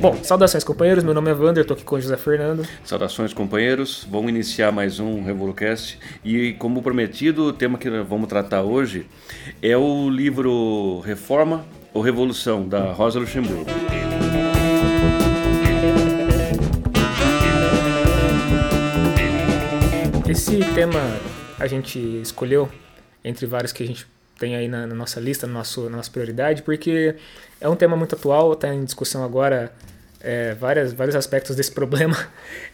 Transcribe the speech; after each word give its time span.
Bom, 0.00 0.16
saudações 0.22 0.64
companheiros, 0.64 1.04
meu 1.04 1.12
nome 1.12 1.30
é 1.30 1.34
Wander, 1.34 1.60
estou 1.60 1.74
aqui 1.74 1.84
com 1.84 1.96
o 1.96 2.00
José 2.00 2.16
Fernando. 2.16 2.66
Saudações 2.82 3.34
companheiros, 3.34 4.06
vamos 4.10 4.30
iniciar 4.30 4.72
mais 4.72 4.98
um 4.98 5.22
Revolucast 5.22 5.98
e 6.24 6.54
como 6.54 6.82
prometido, 6.82 7.44
o 7.48 7.52
tema 7.52 7.76
que 7.76 7.90
vamos 7.90 8.26
tratar 8.26 8.62
hoje 8.62 9.06
é 9.60 9.76
o 9.76 10.08
livro 10.08 11.00
Reforma 11.00 11.62
ou 11.92 12.00
Revolução, 12.00 12.66
da 12.66 12.92
Rosa 12.92 13.18
Luxemburgo. 13.18 13.66
Esse 20.26 20.58
tema 20.74 21.00
a 21.58 21.66
gente 21.66 21.98
escolheu 22.20 22.70
entre 23.24 23.46
vários 23.46 23.72
que 23.72 23.82
a 23.82 23.86
gente 23.86 24.06
tem 24.38 24.54
aí 24.54 24.68
na, 24.68 24.86
na 24.86 24.94
nossa 24.94 25.18
lista, 25.18 25.46
no 25.46 25.54
nosso, 25.54 25.88
na 25.88 25.96
nossa 25.96 26.10
prioridade, 26.10 26.62
porque 26.62 27.14
é 27.60 27.68
um 27.68 27.76
tema 27.76 27.96
muito 27.96 28.14
atual, 28.14 28.52
está 28.52 28.72
em 28.72 28.84
discussão 28.84 29.24
agora 29.24 29.72
é, 30.20 30.54
várias, 30.54 30.92
vários 30.92 31.16
aspectos 31.16 31.56
desse 31.56 31.72
problema 31.72 32.16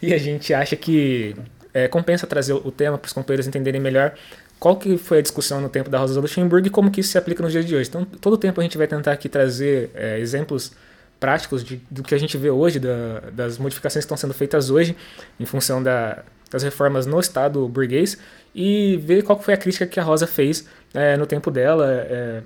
e 0.01 0.13
a 0.13 0.19
gente 0.19 0.53
acha 0.53 0.77
que 0.77 1.37
é, 1.73 1.89
compensa 1.89 2.27
trazer 2.27 2.53
o 2.53 2.71
tema 2.71 2.99
para 2.99 3.07
os 3.07 3.13
companheiros 3.13 3.47
entenderem 3.47 3.81
melhor 3.81 4.15
qual 4.59 4.77
que 4.77 4.97
foi 4.97 5.19
a 5.19 5.23
discussão 5.23 5.61
no 5.61 5.69
tempo 5.69 5.91
da 5.91 5.99
Rosa 5.99 6.21
Luxemburgo 6.21 6.67
e 6.67 6.71
como 6.71 6.91
que 6.91 7.01
isso 7.01 7.11
se 7.11 7.19
aplica 7.19 7.43
nos 7.43 7.51
dias 7.51 7.65
de 7.65 7.75
hoje. 7.75 7.89
Então, 7.89 8.05
todo 8.05 8.35
o 8.35 8.39
tempo 8.39 8.61
a 8.61 8.63
gente 8.63 8.79
vai 8.79 8.87
tentar 8.87 9.13
aqui 9.13 9.29
trazer 9.29 9.91
é, 9.95 10.21
exemplos 10.21 10.73
práticos 11.19 11.65
de, 11.65 11.81
do 11.91 12.03
que 12.03 12.15
a 12.15 12.19
gente 12.19 12.37
vê 12.37 12.51
hoje, 12.51 12.79
da, 12.79 13.21
das 13.33 13.59
modificações 13.59 14.05
que 14.05 14.07
estão 14.07 14.17
sendo 14.17 14.35
feitas 14.35 14.71
hoje, 14.71 14.97
em 15.39 15.45
função 15.45 15.83
da, 15.83 16.23
das 16.53 16.63
reformas 16.63 17.07
no 17.07 17.19
Estado 17.19 17.67
burguês, 17.67 18.19
e 18.55 18.99
ver 18.99 19.23
qual 19.23 19.41
foi 19.41 19.55
a 19.55 19.57
crítica 19.57 19.87
que 19.87 19.99
a 19.99 20.03
Rosa 20.03 20.27
fez 20.27 20.69
é, 20.93 21.17
no 21.17 21.27
tempo 21.27 21.51
dela 21.51 21.87
é, 21.91 22.43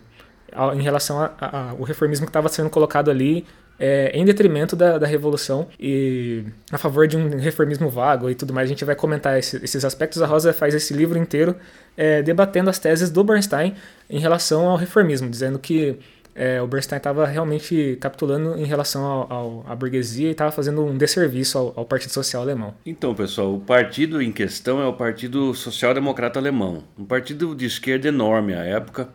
em 0.75 0.83
relação 0.83 1.31
ao 1.41 1.83
reformismo 1.83 2.25
que 2.25 2.31
estava 2.31 2.49
sendo 2.49 2.71
colocado 2.71 3.11
ali 3.11 3.45
é, 3.79 4.11
em 4.15 4.25
detrimento 4.25 4.75
da, 4.75 4.97
da, 4.97 5.07
revolução 5.07 5.69
e 5.79 6.45
a 6.73 6.79
favor 6.79 7.07
de 7.07 7.17
um 7.17 7.39
reformismo 7.39 7.91
vago 7.91 8.31
e 8.31 8.35
tudo 8.35 8.53
mais. 8.55 8.67
A 8.67 8.69
gente 8.69 8.85
vai 8.85 8.95
comentar 8.95 9.39
esse, 9.39 9.63
esses 9.63 9.85
aspectos. 9.85 10.23
A 10.23 10.27
Rosa 10.27 10.53
faz 10.53 10.75
esse 10.75 10.95
livro 10.95 11.19
inteiro 11.19 11.55
é, 11.97 12.23
debatendo 12.23 12.71
as 12.71 12.79
teses 12.79 13.11
do 13.11 13.23
Bernstein 13.23 13.75
em 14.09 14.19
relação 14.19 14.69
ao 14.69 14.77
reformismo, 14.77 15.29
dizendo 15.29 15.59
que 15.59 15.99
é, 16.37 16.61
o 16.61 16.67
Bernstein 16.67 16.99
estava 16.99 17.27
realmente 17.27 17.97
capitulando 18.01 18.59
em 18.59 18.65
relação 18.65 19.03
ao, 19.05 19.33
ao, 19.33 19.65
à 19.67 19.75
burguesia 19.75 20.29
e 20.29 20.33
estava 20.33 20.53
fazendo 20.53 20.85
um 20.85 20.97
desserviço 20.97 21.57
ao, 21.57 21.73
ao, 21.75 21.85
Partido 21.87 22.13
Social 22.13 22.43
Alemão. 22.43 22.75
Então, 22.85 23.15
pessoal, 23.15 23.55
o 23.55 23.61
partido 23.61 24.21
em 24.21 24.31
questão 24.31 24.81
é 24.81 24.87
o 24.87 24.93
Partido 24.93 25.55
Social 25.55 25.95
Democrata 25.95 26.39
Alemão, 26.39 26.85
um 26.99 27.07
partido 27.07 27.55
de 27.55 27.65
esquerda 27.65 28.09
enorme 28.09 28.53
à 28.53 28.63
época, 28.63 29.09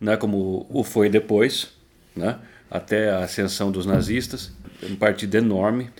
né, 0.00 0.16
como 0.16 0.66
o 0.70 0.82
foi 0.82 1.08
depois, 1.08 1.72
né? 2.16 2.38
até 2.70 3.10
a 3.10 3.18
ascensão 3.18 3.70
dos 3.70 3.84
nazistas, 3.84 4.50
um 4.82 4.96
partido 4.96 5.34
enorme, 5.34 5.90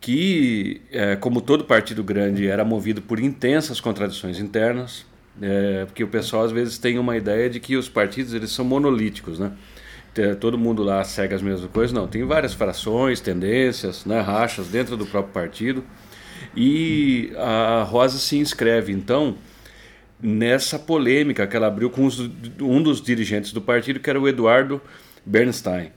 que, 0.00 0.80
é, 0.90 1.14
como 1.14 1.42
todo 1.42 1.64
partido 1.64 2.02
grande, 2.02 2.48
era 2.48 2.64
movido 2.64 3.02
por 3.02 3.20
intensas 3.20 3.80
contradições 3.80 4.40
internas, 4.40 5.04
é, 5.40 5.84
porque 5.84 6.02
o 6.02 6.08
pessoal 6.08 6.44
às 6.44 6.50
vezes 6.50 6.78
tem 6.78 6.98
uma 6.98 7.16
ideia 7.18 7.50
de 7.50 7.60
que 7.60 7.76
os 7.76 7.88
partidos 7.88 8.32
eles 8.32 8.50
são 8.50 8.64
monolíticos, 8.64 9.38
né? 9.38 9.52
Todo 10.40 10.58
mundo 10.58 10.82
lá 10.82 11.02
segue 11.04 11.34
as 11.34 11.42
mesmas 11.42 11.70
coisas. 11.70 11.92
Não, 11.92 12.06
tem 12.06 12.24
várias 12.24 12.52
frações, 12.52 13.20
tendências, 13.20 14.04
né, 14.04 14.20
rachas 14.20 14.68
dentro 14.68 14.96
do 14.96 15.06
próprio 15.06 15.32
partido. 15.32 15.84
E 16.56 17.32
a 17.36 17.82
Rosa 17.82 18.18
se 18.18 18.36
inscreve, 18.36 18.92
então, 18.92 19.36
nessa 20.20 20.78
polêmica 20.78 21.46
que 21.46 21.56
ela 21.56 21.66
abriu 21.66 21.88
com 21.88 22.04
os, 22.04 22.20
um 22.60 22.82
dos 22.82 23.00
dirigentes 23.00 23.52
do 23.52 23.60
partido, 23.60 24.00
que 24.00 24.10
era 24.10 24.20
o 24.20 24.28
Eduardo 24.28 24.80
Bernstein. 25.24 25.90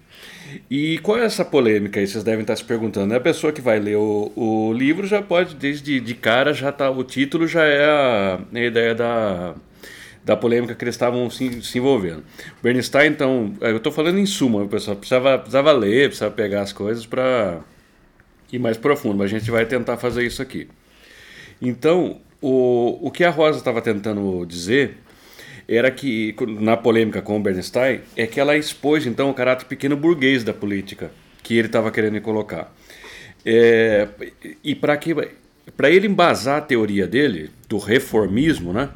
E 0.70 1.00
qual 1.00 1.18
é 1.18 1.26
essa 1.26 1.44
polêmica 1.44 2.00
aí? 2.00 2.08
Vocês 2.08 2.24
devem 2.24 2.42
estar 2.42 2.56
se 2.56 2.64
perguntando. 2.64 3.14
A 3.14 3.20
pessoa 3.20 3.52
que 3.52 3.62
vai 3.62 3.80
ler 3.80 3.98
o, 3.98 4.32
o 4.36 4.74
livro 4.74 5.06
já 5.08 5.22
pode, 5.22 5.56
desde 5.56 6.00
de 6.00 6.14
cara, 6.14 6.54
já 6.54 6.72
tá, 6.72 6.90
o 6.90 7.04
título 7.04 7.48
já 7.48 7.64
é 7.64 7.86
a, 7.86 8.40
a 8.54 8.60
ideia 8.60 8.96
da, 8.96 9.56
da 10.26 10.36
polêmica 10.36 10.74
que 10.74 10.84
eles 10.84 10.96
estavam 10.96 11.30
se, 11.30 11.62
se 11.62 11.78
envolvendo. 11.78 12.24
Bernstein, 12.62 13.12
então, 13.12 13.54
é, 13.62 13.70
eu 13.70 13.78
estou 13.78 13.92
falando 13.92 14.18
em 14.18 14.26
suma, 14.26 14.68
pessoal 14.68 14.98
precisava, 14.98 15.38
precisava 15.38 15.72
ler, 15.72 16.08
precisava 16.08 16.34
pegar 16.34 16.62
as 16.62 16.74
coisas 16.74 17.06
para 17.06 17.60
ir 18.52 18.58
mais 18.58 18.76
profundo, 18.76 19.16
mas 19.16 19.32
a 19.32 19.38
gente 19.38 19.52
vai 19.52 19.66
tentar 19.66 19.98
fazer 19.98 20.26
isso 20.26 20.42
aqui. 20.42 20.68
Então, 21.62 22.20
o, 22.42 23.08
o 23.08 23.12
que 23.12 23.24
a 23.24 23.30
Rosa 23.30 23.60
estava 23.60 23.82
tentando 23.82 24.46
dizer 24.46 24.98
era 25.68 25.90
que, 25.92 26.36
na 26.60 26.76
polêmica 26.76 27.22
com 27.22 27.38
o 27.38 27.40
Bernstein, 27.40 28.02
é 28.16 28.26
que 28.26 28.40
ela 28.40 28.58
expôs 28.58 29.06
então 29.06 29.30
o 29.30 29.34
caráter 29.34 29.66
pequeno 29.66 29.96
burguês 29.96 30.44
da 30.44 30.54
política 30.54 31.12
que 31.44 31.56
ele 31.56 31.68
estava 31.68 31.92
querendo 31.92 32.20
colocar. 32.22 32.74
É, 33.46 34.08
e 34.64 34.74
para 34.74 34.98
que 34.98 35.14
para 35.78 35.90
ele 35.90 36.08
embasar 36.08 36.58
a 36.58 36.62
teoria 36.62 37.08
dele 37.08 37.50
do 37.68 37.78
reformismo, 37.78 38.72
né, 38.72 38.90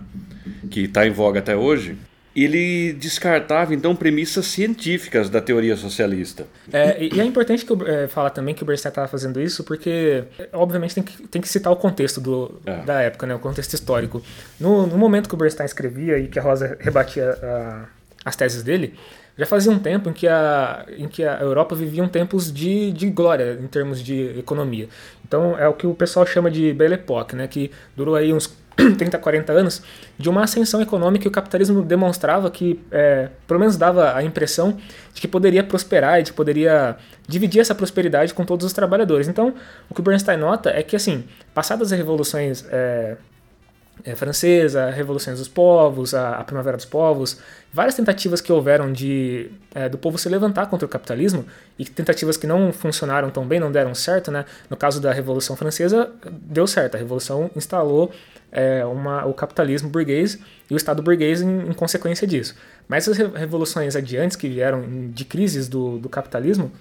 que 0.70 0.82
está 0.82 1.06
em 1.06 1.12
voga 1.12 1.40
até 1.40 1.56
hoje, 1.56 1.98
ele 2.36 2.94
descartava 2.94 3.74
então 3.74 3.96
premissas 3.96 4.46
científicas 4.46 5.30
da 5.30 5.42
teoria 5.42 5.76
socialista. 5.76 6.46
É, 6.72 7.04
e 7.04 7.20
é 7.20 7.24
importante 7.24 7.66
que 7.66 7.72
eu 7.72 7.88
é, 7.88 8.08
falar 8.08 8.30
também 8.30 8.54
que 8.54 8.64
o 8.64 8.66
Bernstein 8.66 8.90
estava 8.90 9.08
fazendo 9.08 9.42
isso, 9.42 9.64
porque 9.64 10.24
obviamente 10.54 10.96
tem 10.96 11.04
que, 11.04 11.28
tem 11.28 11.42
que 11.42 11.50
citar 11.50 11.74
o 11.74 11.76
contexto 11.76 12.22
do, 12.22 12.60
é. 12.66 12.84
da 12.84 13.02
época, 13.02 13.26
né, 13.26 13.36
o 13.36 13.40
contexto 13.40 13.74
histórico. 13.74 14.22
No, 14.60 14.86
no, 14.86 14.98
momento 14.98 15.28
que 15.28 15.36
o 15.36 15.38
Bernstein 15.38 15.66
escrevia 15.66 16.20
e 16.20 16.28
que 16.28 16.40
a 16.40 16.42
Rosa 16.42 16.78
rebatia 16.80 17.32
a, 17.42 17.86
as 18.24 18.36
teses 18.36 18.62
dele, 18.62 18.94
já 19.38 19.46
fazia 19.46 19.72
um 19.72 19.80
tempo 19.80 20.10
em 20.10 20.14
que 20.14 20.28
a, 20.28 20.86
em 20.98 21.08
que 21.08 21.24
a 21.24 21.40
Europa 21.40 21.74
vivia 21.74 22.04
um 22.04 22.10
tempos 22.10 22.52
de, 22.52 22.92
de 22.92 23.10
glória 23.10 23.58
em 23.60 23.68
termos 23.68 24.04
de 24.04 24.38
economia. 24.38 24.90
Então 25.26 25.58
é 25.58 25.68
o 25.68 25.74
que 25.74 25.88
o 25.88 25.96
pessoal 25.96 26.26
chama 26.26 26.52
de 26.52 26.74
Belle 26.74 26.96
Époque, 26.96 27.36
né, 27.36 27.48
que 27.48 27.72
durou 27.96 28.16
aí 28.16 28.34
uns 28.34 28.54
30, 28.98 29.18
40 29.18 29.52
anos, 29.52 29.82
de 30.18 30.30
uma 30.30 30.44
ascensão 30.44 30.82
econômica 30.82 31.26
e 31.26 31.28
o 31.28 31.32
capitalismo 31.32 31.82
demonstrava 31.82 32.50
que, 32.50 32.80
é, 32.92 33.30
pelo 33.48 33.60
menos 33.60 33.78
dava 33.78 34.16
a 34.16 34.24
impressão 34.24 34.78
de 35.14 35.22
que 35.22 35.28
poderia 35.28 35.64
prosperar 35.64 36.20
e 36.20 36.24
de 36.24 36.32
que 36.32 36.38
poderia 36.38 36.98
dividir 37.28 37.60
essa 37.60 37.76
prosperidade 37.76 38.34
com 38.34 38.46
todos 38.46 38.66
os 38.66 38.74
trabalhadores. 38.74 39.28
Então, 39.28 39.54
o 39.90 39.94
que 39.94 40.00
o 40.00 40.04
Bernstein 40.04 40.38
nota 40.38 40.70
é 40.70 40.82
que, 40.84 40.96
assim, 40.96 41.24
passadas 41.54 41.92
as 41.92 41.98
revoluções 41.98 42.66
é, 42.72 43.18
é, 44.04 44.16
francesa, 44.16 44.90
Revoluções 44.90 45.40
dos 45.40 45.48
Povos, 45.48 46.14
a, 46.14 46.38
a, 46.38 46.44
Primavera 46.44 46.78
dos 46.78 46.86
Povos, 46.86 47.40
várias 47.72 47.96
tentativas 47.96 48.42
que 48.42 48.52
houveram 48.52 48.92
de 48.92 49.52
é, 49.74 49.90
do 49.90 49.98
povo 49.98 50.18
se 50.18 50.30
levantar 50.30 50.68
contra 50.68 50.86
o 50.86 50.90
capitalismo 50.90 51.46
e 51.78 51.86
tentativas 51.86 52.38
que 52.38 52.48
não 52.48 52.72
funcionaram 52.72 53.30
tão 53.30 53.46
bem, 53.46 53.60
não 53.60 53.72
deram 53.72 53.94
certo, 53.94 54.32
né? 54.32 54.46
No 54.70 54.78
caso 54.78 55.02
da 55.02 55.12
Revolução 55.12 55.56
Francesa, 55.56 56.12
deu 56.32 56.66
certo. 56.66 56.96
A 56.96 56.98
Revolução 56.98 57.52
instalou 57.56 58.12
é, 58.52 58.86
uma, 58.86 59.26
o 59.26 59.34
capitalismo 59.34 59.90
burguês 59.90 60.40
e 60.70 60.74
o 60.74 60.78
Estado 60.78 61.02
burguês 61.02 61.42
em, 61.42 61.70
em, 61.70 61.74
consequência 61.74 62.26
disso. 62.26 62.56
Mas 62.88 63.08
as 63.08 63.18
revoluções 63.18 63.96
adiantes 63.96 64.36
que 64.36 64.48
vieram 64.50 65.10
de 65.10 65.26
crises 65.26 65.68
do, 65.68 66.00
do 66.00 66.10
capitalismo, 66.10 66.72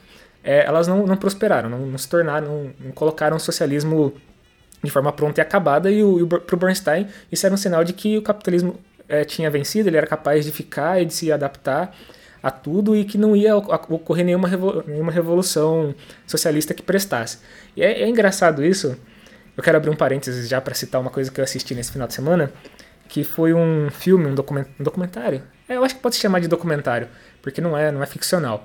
é, 0.43 0.65
elas 0.65 0.87
não, 0.89 1.07
não 1.07 1.17
prosperaram, 1.17 1.69
não, 1.69 1.87
não 1.87 1.99
se 1.99 2.09
tornaram, 2.09 2.73
não, 2.81 2.93
colocaram 2.93 3.37
o 3.37 3.41
socialismo 3.41 4.13
de 4.83 4.91
forma 4.91 5.13
pronta 5.13 5.41
e 5.41 5.43
acabada, 5.43 5.91
e, 5.91 6.03
o, 6.03 6.27
para 6.27 6.55
o 6.55 6.59
Bernstein 6.59 7.09
isso 7.31 7.45
era 7.45 7.55
um 7.55 7.59
sinal 7.59 7.83
de 7.83 7.93
que 7.93 8.17
o 8.17 8.23
capitalismo 8.23 8.79
é, 9.09 9.25
tinha 9.25 9.51
vencido, 9.51 9.89
ele 9.89 9.97
era 9.97 10.07
capaz 10.07 10.45
de 10.45 10.53
ficar 10.53 11.03
e 11.03 11.05
de 11.05 11.13
se 11.13 11.33
adaptar 11.33 11.95
a 12.43 12.51
tudo 12.51 12.95
e 12.95 13.05
que 13.05 13.19
não 13.19 13.35
ia 13.35 13.57
ocorrer 13.57 14.25
nenhuma, 14.25 14.49
nenhuma 14.87 15.11
revolução 15.11 15.95
socialista 16.27 16.73
que 16.73 16.83
prestasse. 16.83 17.39
E 17.77 17.83
é, 17.83 18.03
é 18.03 18.09
engraçado 18.09 18.65
isso, 18.65 18.97
eu 19.59 19.65
quero 19.65 19.77
abrir 19.77 19.91
um 19.91 19.97
parênteses 19.97 20.49
já 20.49 20.61
para 20.61 20.73
citar 20.73 21.01
uma 21.01 21.11
coisa 21.11 21.33
que 21.33 21.41
eu 21.41 21.45
assisti 21.45 21.75
nesse 21.75 21.91
final 21.91 22.07
de 22.07 22.15
semana, 22.15 22.53
que 23.09 23.25
foi 23.25 23.53
um 23.53 23.91
filme, 23.91 24.25
um, 24.25 24.31
um 24.31 24.85
documentário. 24.85 25.43
É, 25.69 25.75
eu 25.75 25.83
acho 25.83 25.97
que 25.97 26.01
pode 26.01 26.15
se 26.15 26.21
chamar 26.21 26.39
de 26.39 26.47
documentário, 26.47 27.09
porque 27.43 27.61
não 27.61 27.77
é, 27.77 27.91
não 27.91 28.01
é 28.01 28.07
ficcional. 28.07 28.65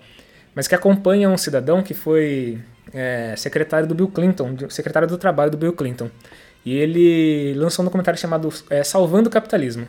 Mas 0.54 0.68
que 0.68 0.76
acompanha 0.76 1.28
um 1.28 1.36
cidadão 1.36 1.82
que 1.82 1.96
foi 1.96 2.60
é, 2.94 3.34
secretário 3.36 3.88
do 3.88 3.96
Bill 3.96 4.08
Clinton, 4.08 4.56
secretário 4.70 5.08
do 5.08 5.18
trabalho 5.18 5.50
do 5.50 5.58
Bill 5.58 5.74
Clinton. 5.74 6.12
E 6.64 6.78
ele 6.78 7.56
lançou 7.56 7.82
um 7.82 7.88
documentário 7.88 8.20
chamado 8.20 8.54
é, 8.70 8.84
Salvando 8.84 9.30
o 9.30 9.32
Capitalismo. 9.32 9.88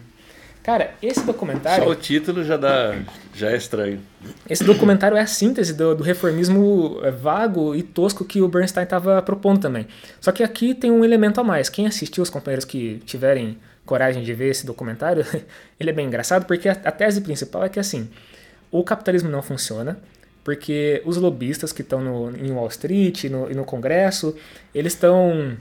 Cara, 0.62 0.94
esse 1.02 1.22
documentário. 1.26 1.84
Só 1.84 1.90
o 1.90 1.94
título 1.94 2.42
já 2.42 2.56
dá. 2.56 2.94
Já 3.34 3.50
é 3.50 3.56
estranho. 3.56 4.00
Esse 4.48 4.62
documentário 4.62 5.16
é 5.16 5.20
a 5.20 5.26
síntese 5.26 5.74
do, 5.74 5.94
do 5.94 6.04
reformismo 6.04 7.00
é, 7.02 7.10
vago 7.10 7.74
e 7.74 7.82
tosco 7.82 8.24
que 8.24 8.40
o 8.40 8.48
Bernstein 8.48 8.84
estava 8.84 9.20
propondo 9.22 9.60
também. 9.60 9.86
Só 10.20 10.30
que 10.30 10.42
aqui 10.42 10.74
tem 10.74 10.90
um 10.90 11.04
elemento 11.04 11.40
a 11.40 11.44
mais. 11.44 11.68
Quem 11.68 11.86
assistiu, 11.86 12.22
os 12.22 12.30
companheiros 12.30 12.64
que 12.64 13.02
tiverem 13.04 13.58
coragem 13.84 14.22
de 14.22 14.32
ver 14.32 14.50
esse 14.50 14.64
documentário, 14.64 15.26
ele 15.78 15.90
é 15.90 15.92
bem 15.92 16.06
engraçado, 16.06 16.46
porque 16.46 16.68
a, 16.68 16.72
a 16.72 16.92
tese 16.92 17.20
principal 17.20 17.64
é 17.64 17.68
que 17.68 17.80
assim, 17.80 18.08
o 18.70 18.82
capitalismo 18.84 19.30
não 19.30 19.42
funciona, 19.42 19.98
porque 20.44 21.02
os 21.04 21.16
lobistas 21.16 21.72
que 21.72 21.82
estão 21.82 22.32
em 22.32 22.52
Wall 22.52 22.68
Street 22.68 23.24
no, 23.24 23.50
e 23.50 23.54
no 23.54 23.64
Congresso, 23.64 24.36
eles 24.74 24.92
estão 24.92 25.56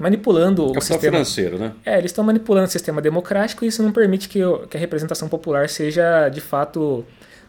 manipulando 0.00 0.72
Capital 0.72 0.78
o 0.78 0.82
sistema 0.82 1.12
financeiro, 1.12 1.58
né? 1.58 1.72
É, 1.84 1.98
eles 1.98 2.10
estão 2.10 2.24
manipulando 2.24 2.66
o 2.68 2.70
sistema 2.70 3.00
democrático 3.00 3.64
e 3.64 3.68
isso 3.68 3.82
não 3.82 3.92
permite 3.92 4.28
que, 4.28 4.40
que 4.70 4.76
a 4.76 4.80
representação 4.80 5.28
popular 5.28 5.68
seja 5.68 6.28
de 6.28 6.40
fato 6.40 7.04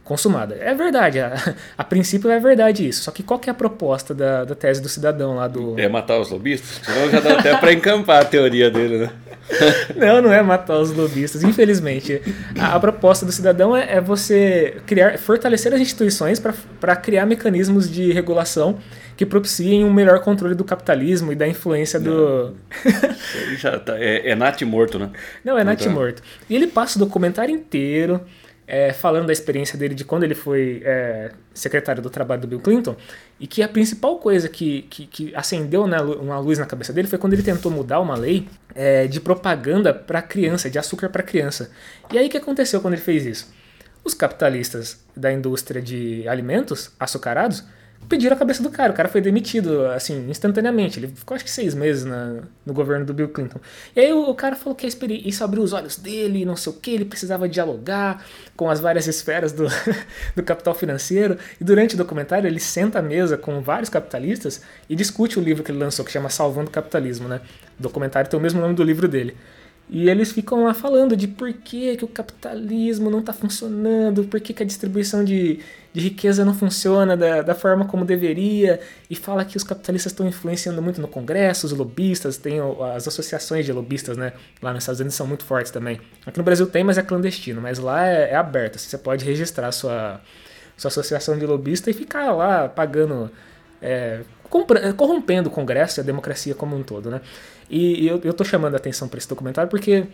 consumada. 0.09 0.57
É 0.59 0.73
verdade, 0.73 1.19
a, 1.19 1.35
a, 1.77 1.83
princípio 1.83 2.31
é 2.31 2.39
verdade 2.39 2.87
isso. 2.87 3.03
Só 3.03 3.11
que 3.11 3.21
qual 3.21 3.39
que 3.39 3.47
é 3.49 3.51
a 3.51 3.53
proposta 3.53 4.13
da, 4.13 4.43
da 4.43 4.55
tese 4.55 4.81
do 4.81 4.89
cidadão 4.89 5.35
lá 5.35 5.47
do. 5.47 5.79
É 5.79 5.87
matar 5.87 6.19
os 6.19 6.31
lobistas? 6.31 6.81
Senão 6.83 7.09
já 7.11 7.19
dá 7.19 7.37
até 7.37 7.55
para 7.55 7.71
encampar 7.71 8.23
a 8.23 8.25
teoria 8.25 8.71
dele, 8.71 8.97
né? 8.97 9.09
não, 9.95 10.21
não 10.21 10.33
é 10.33 10.41
matar 10.41 10.79
os 10.79 10.91
lobistas, 10.91 11.43
infelizmente. 11.43 12.21
A, 12.57 12.75
a 12.75 12.79
proposta 12.79 13.25
do 13.25 13.31
cidadão 13.31 13.77
é, 13.77 13.97
é, 13.97 14.01
você 14.01 14.77
criar, 14.87 15.17
fortalecer 15.19 15.73
as 15.73 15.79
instituições 15.79 16.39
para 16.39 16.95
criar 16.95 17.25
mecanismos 17.27 17.89
de 17.89 18.11
regulação 18.11 18.79
que 19.19 19.25
propiciem 19.25 19.83
um 19.83 19.92
melhor 19.92 20.21
controle 20.21 20.56
do 20.56 20.63
capitalismo 20.63 21.33
e 21.33 21.36
da 21.36 21.45
influência 21.45 22.00
do. 22.00 22.56
já 23.60 23.77
tá, 23.77 24.00
é, 24.00 24.30
é 24.30 24.33
Nat 24.33 24.62
morto, 24.62 24.98
né? 24.98 25.12
Não, 25.44 25.57
é 25.57 25.63
Nat 25.66 25.81
então... 25.81 25.92
morto. 25.92 26.24
E 26.50 26.56
ele 26.56 26.68
passa 26.68 26.98
o 26.98 27.06
documentário 27.06 27.54
inteiro 27.54 28.21
é, 28.66 28.94
falando 28.94 29.27
da 29.27 29.33
experiência 29.33 29.77
dele 29.77 29.94
de 29.94 30.06
quando 30.06 30.24
ele 30.24 30.36
foi 30.36 30.81
é, 30.86 31.33
secretário 31.54 32.01
do 32.01 32.10
trabalho 32.10 32.39
do 32.39 32.48
Bill 32.48 32.62
Clinton, 32.62 32.95
e 33.38 33.45
que 33.45 33.62
a 33.62 33.68
principal 33.68 34.19
coisa 34.19 34.48
que, 34.48 34.83
que, 34.83 35.06
que 35.06 35.36
acendeu 35.36 35.86
né, 35.86 36.00
uma 36.00 36.39
luz 36.39 36.57
na 36.57 36.66
cabeça 36.66 36.94
dele 36.94 37.10
foi 37.10 37.19
quando 37.19 37.33
ele 37.33 37.44
tentou 37.44 37.69
mudar 37.69 38.00
uma 38.00 38.16
lei 38.16 38.48
é, 38.74 39.06
de 39.06 39.19
propaganda 39.19 39.94
para 39.94 40.21
criança, 40.21 40.69
de 40.69 40.80
açúcar 40.80 41.10
para 41.10 41.21
criança. 41.24 41.71
E 42.10 42.18
aí 42.18 42.27
o 42.27 42.30
que 42.30 42.38
aconteceu 42.38 42.80
quando 42.80 42.94
ele 42.94 43.04
fez 43.04 43.25
isso? 43.25 43.54
Os 44.01 44.13
capitalistas 44.13 45.04
da 45.13 45.30
indústria 45.30 45.81
de 45.81 46.25
alimentos 46.25 46.89
açucarados 46.98 47.66
pediram 48.07 48.35
a 48.35 48.39
cabeça 48.39 48.63
do 48.63 48.69
cara. 48.69 48.91
O 48.91 48.95
cara 48.95 49.09
foi 49.09 49.21
demitido, 49.21 49.85
assim, 49.87 50.29
instantaneamente. 50.29 50.99
Ele 50.99 51.07
ficou 51.07 51.35
acho 51.35 51.43
que 51.43 51.51
seis 51.51 51.73
meses 51.73 52.05
na, 52.05 52.41
no 52.65 52.73
governo 52.73 53.05
do 53.05 53.13
Bill 53.13 53.29
Clinton. 53.29 53.59
E 53.95 53.99
aí 53.99 54.13
o, 54.13 54.29
o 54.29 54.35
cara 54.35 54.55
falou 54.55 54.75
que 54.75 54.87
isso 54.87 55.43
abriu 55.43 55.61
os 55.61 55.73
olhos 55.73 55.97
dele, 55.97 56.45
não 56.45 56.55
sei 56.55 56.71
o 56.71 56.75
que, 56.75 56.91
ele 56.91 57.05
precisava 57.05 57.47
dialogar 57.47 58.23
com 58.55 58.69
as 58.69 58.79
várias 58.79 59.07
esferas 59.07 59.51
do, 59.51 59.67
do 60.35 60.43
capital 60.43 60.73
financeiro. 60.73 61.37
E 61.59 61.63
durante 61.63 61.95
o 61.95 61.97
documentário 61.97 62.47
ele 62.47 62.59
senta 62.59 62.99
à 62.99 63.01
mesa 63.01 63.37
com 63.37 63.61
vários 63.61 63.89
capitalistas 63.89 64.61
e 64.89 64.95
discute 64.95 65.37
o 65.37 65.41
livro 65.41 65.63
que 65.63 65.71
ele 65.71 65.79
lançou, 65.79 66.05
que 66.05 66.11
chama 66.11 66.29
Salvando 66.29 66.69
o 66.69 66.71
Capitalismo, 66.71 67.27
né? 67.27 67.41
O 67.79 67.83
documentário 67.83 68.29
tem 68.29 68.39
o 68.39 68.41
mesmo 68.41 68.61
nome 68.61 68.73
do 68.73 68.83
livro 68.83 69.07
dele. 69.07 69.35
E 69.91 70.07
eles 70.07 70.31
ficam 70.31 70.65
lá 70.65 70.74
falando 70.74 71.18
de 71.18 71.27
por 71.27 71.51
que, 71.51 71.97
que 71.97 72.06
o 72.06 72.07
capitalismo 72.07 73.09
não 73.09 73.21
está 73.21 73.33
funcionando, 73.33 74.24
por 74.24 74.39
que, 74.39 74.53
que 74.53 74.62
a 74.62 74.65
distribuição 74.65 75.24
de, 75.24 75.59
de 75.91 76.00
riqueza 76.00 76.45
não 76.45 76.53
funciona 76.53 77.18
da, 77.18 77.41
da 77.41 77.56
forma 77.56 77.86
como 77.86 78.06
deveria, 78.06 78.80
e 79.09 79.15
fala 79.15 79.44
que 79.44 79.57
os 79.57 79.63
capitalistas 79.63 80.12
estão 80.12 80.27
influenciando 80.27 80.80
muito 80.80 81.01
no 81.01 81.07
Congresso, 81.07 81.65
os 81.65 81.71
lobistas, 81.71 82.38
tem 82.38 82.59
as 82.95 83.07
associações 83.07 83.65
de 83.65 83.74
lobistas, 83.74 84.15
né? 84.15 84.33
Lá 84.62 84.74
nos 84.74 84.83
Estados 84.83 85.00
Unidos 85.00 85.15
são 85.15 85.25
muito 85.25 85.44
fortes 85.44 85.71
também. 85.71 86.00
Aqui 86.24 86.38
no 86.38 86.44
Brasil 86.44 86.68
tem, 86.68 86.83
mas 86.83 87.00
é 87.00 87.01
clandestino, 87.01 87.59
mas 87.59 87.80
lá 87.80 88.07
é, 88.07 88.30
é 88.30 88.35
aberto, 88.35 88.77
você 88.77 88.97
pode 88.97 89.25
registrar 89.25 89.71
sua, 89.71 90.21
sua 90.77 90.89
associação 90.89 91.35
de 91.35 91.47
lobista 91.47 91.89
e 91.89 91.94
ficar 91.94 92.31
lá 92.31 92.69
pagando. 92.69 93.31
É, 93.81 94.21
corrompendo 94.97 95.47
o 95.47 95.51
Congresso 95.51 96.00
e 96.00 96.01
a 96.01 96.03
democracia 96.03 96.56
como 96.56 96.75
um 96.75 96.81
todo, 96.81 97.12
né? 97.12 97.21
E 97.69 98.07
eu, 98.07 98.19
eu 98.24 98.33
tô 98.33 98.44
chamando 98.44 98.74
a 98.74 98.77
atenção 98.77 99.07
para 99.07 99.18
esse 99.18 99.27
documentário 99.27 99.69
porque 99.69 100.06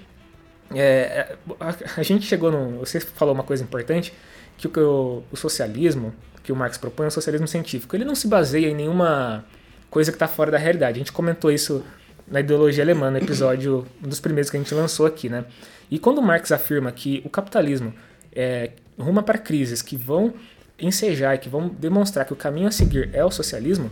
é, 0.73 1.35
a, 1.59 1.75
a, 1.97 2.03
gente 2.03 2.25
chegou 2.25 2.51
no. 2.51 2.79
Você 2.79 2.99
falou 2.99 3.33
uma 3.33 3.43
coisa 3.43 3.63
importante, 3.63 4.13
que 4.57 4.67
o, 4.67 5.23
o 5.31 5.37
socialismo 5.37 6.13
que 6.43 6.51
o 6.51 6.55
Marx 6.55 6.77
propõe 6.77 7.05
é 7.05 7.07
o 7.07 7.11
socialismo 7.11 7.47
científico. 7.47 7.95
Ele 7.95 8.05
não 8.05 8.13
se 8.13 8.27
baseia 8.27 8.67
em 8.67 8.75
nenhuma 8.75 9.43
coisa 9.89 10.11
que 10.11 10.15
está 10.15 10.27
fora 10.27 10.51
da 10.51 10.57
realidade. 10.57 10.95
A 10.95 10.99
gente 10.99 11.11
comentou 11.11 11.51
isso 11.51 11.83
na 12.27 12.39
ideologia 12.39 12.83
alemã, 12.83 13.09
no 13.09 13.17
episódio, 13.17 13.85
um 14.03 14.07
dos 14.07 14.19
primeiros 14.19 14.49
que 14.49 14.57
a 14.57 14.59
gente 14.59 14.73
lançou 14.73 15.05
aqui, 15.05 15.27
né? 15.27 15.45
E 15.89 15.97
quando 15.97 16.21
Marx 16.21 16.51
afirma 16.51 16.91
que 16.91 17.21
o 17.25 17.29
capitalismo 17.29 17.93
é, 18.31 18.71
ruma 18.97 19.23
para 19.23 19.37
crises 19.37 19.81
que 19.81 19.95
vão 19.95 20.33
ensejar 20.79 21.35
e 21.35 21.37
que 21.37 21.49
vão 21.49 21.67
demonstrar 21.67 22.25
que 22.25 22.33
o 22.33 22.35
caminho 22.35 22.67
a 22.67 22.71
seguir 22.71 23.09
é 23.13 23.23
o 23.23 23.31
socialismo, 23.31 23.89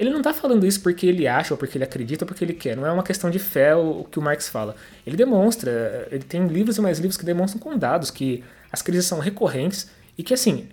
ele 0.00 0.08
não 0.08 0.20
está 0.20 0.32
falando 0.32 0.66
isso 0.66 0.80
porque 0.80 1.06
ele 1.06 1.28
acha, 1.28 1.52
ou 1.52 1.58
porque 1.58 1.76
ele 1.76 1.84
acredita, 1.84 2.24
ou 2.24 2.26
porque 2.26 2.42
ele 2.42 2.54
quer. 2.54 2.74
Não 2.74 2.86
é 2.86 2.90
uma 2.90 3.02
questão 3.02 3.28
de 3.28 3.38
fé 3.38 3.76
o, 3.76 4.04
que 4.10 4.18
o 4.18 4.22
Marx 4.22 4.48
fala. 4.48 4.74
Ele 5.06 5.14
demonstra, 5.14 6.08
ele 6.10 6.24
tem 6.24 6.46
livros 6.46 6.78
e 6.78 6.80
mais 6.80 6.98
livros 6.98 7.18
que 7.18 7.24
demonstram 7.24 7.60
com 7.60 7.76
dados 7.76 8.10
que 8.10 8.42
as 8.72 8.80
crises 8.80 9.04
são 9.04 9.18
recorrentes 9.18 9.90
e 10.16 10.22
que, 10.22 10.32
assim, 10.32 10.70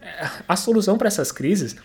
a 0.47 0.55
solução 0.55 0.97
para 0.97 1.09
essas 1.09 1.29
crises 1.29 1.75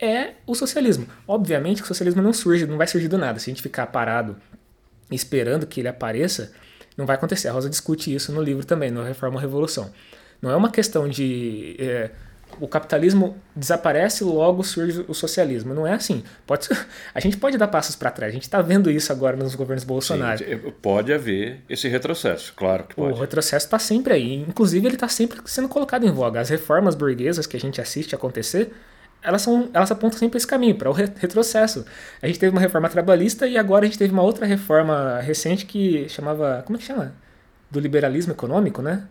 é 0.00 0.30
o 0.46 0.54
socialismo. 0.54 1.06
Obviamente 1.26 1.82
que 1.82 1.84
o 1.84 1.88
socialismo 1.88 2.22
não 2.22 2.32
surge, 2.32 2.64
não 2.64 2.78
vai 2.78 2.86
surgir 2.86 3.08
do 3.08 3.18
nada. 3.18 3.38
Se 3.38 3.50
a 3.50 3.52
gente 3.52 3.62
ficar 3.62 3.88
parado 3.88 4.38
esperando 5.10 5.66
que 5.66 5.82
ele 5.82 5.88
apareça, 5.88 6.52
não 6.96 7.04
vai 7.04 7.16
acontecer. 7.16 7.48
A 7.48 7.52
Rosa 7.52 7.68
discute 7.68 8.14
isso 8.14 8.32
no 8.32 8.42
livro 8.42 8.64
também, 8.64 8.90
no 8.90 9.02
Reforma 9.02 9.38
Revolução. 9.38 9.92
Não 10.40 10.50
é 10.50 10.56
uma 10.56 10.70
questão 10.70 11.06
de. 11.06 11.76
É, 11.78 12.12
o 12.60 12.66
capitalismo 12.66 13.36
desaparece 13.54 14.24
logo 14.24 14.62
surge 14.62 15.04
o 15.06 15.14
socialismo. 15.14 15.74
Não 15.74 15.86
é 15.86 15.92
assim. 15.92 16.22
Pode, 16.46 16.68
a 17.14 17.20
gente 17.20 17.36
pode 17.36 17.56
dar 17.56 17.68
passos 17.68 17.96
para 17.96 18.10
trás. 18.10 18.30
A 18.30 18.34
gente 18.34 18.44
está 18.44 18.60
vendo 18.60 18.90
isso 18.90 19.12
agora 19.12 19.36
nos 19.36 19.54
governos 19.54 19.84
Bolsonaro. 19.84 20.38
Sim, 20.38 20.58
pode 20.82 21.12
haver 21.12 21.62
esse 21.68 21.88
retrocesso, 21.88 22.52
claro 22.56 22.84
que 22.84 22.94
pode. 22.94 23.12
O 23.12 23.20
retrocesso 23.20 23.66
está 23.66 23.78
sempre 23.78 24.14
aí. 24.14 24.34
Inclusive, 24.34 24.86
ele 24.86 24.96
está 24.96 25.08
sempre 25.08 25.40
sendo 25.46 25.68
colocado 25.68 26.04
em 26.06 26.10
voga. 26.10 26.40
As 26.40 26.48
reformas 26.48 26.94
burguesas 26.94 27.46
que 27.46 27.56
a 27.56 27.60
gente 27.60 27.80
assiste 27.80 28.14
acontecer, 28.14 28.72
elas, 29.22 29.42
são, 29.42 29.68
elas 29.72 29.90
apontam 29.90 30.18
sempre 30.18 30.36
esse 30.36 30.46
caminho, 30.46 30.74
para 30.74 30.90
o 30.90 30.92
retrocesso. 30.92 31.84
A 32.22 32.26
gente 32.26 32.38
teve 32.38 32.50
uma 32.50 32.60
reforma 32.60 32.88
trabalhista 32.88 33.46
e 33.46 33.56
agora 33.56 33.84
a 33.84 33.88
gente 33.88 33.98
teve 33.98 34.12
uma 34.12 34.22
outra 34.22 34.46
reforma 34.46 35.20
recente 35.20 35.66
que 35.66 36.08
chamava. 36.08 36.62
Como 36.66 36.76
é 36.76 36.80
que 36.80 36.86
chama? 36.86 37.14
Do 37.70 37.78
liberalismo 37.80 38.32
econômico, 38.32 38.80
né? 38.80 39.06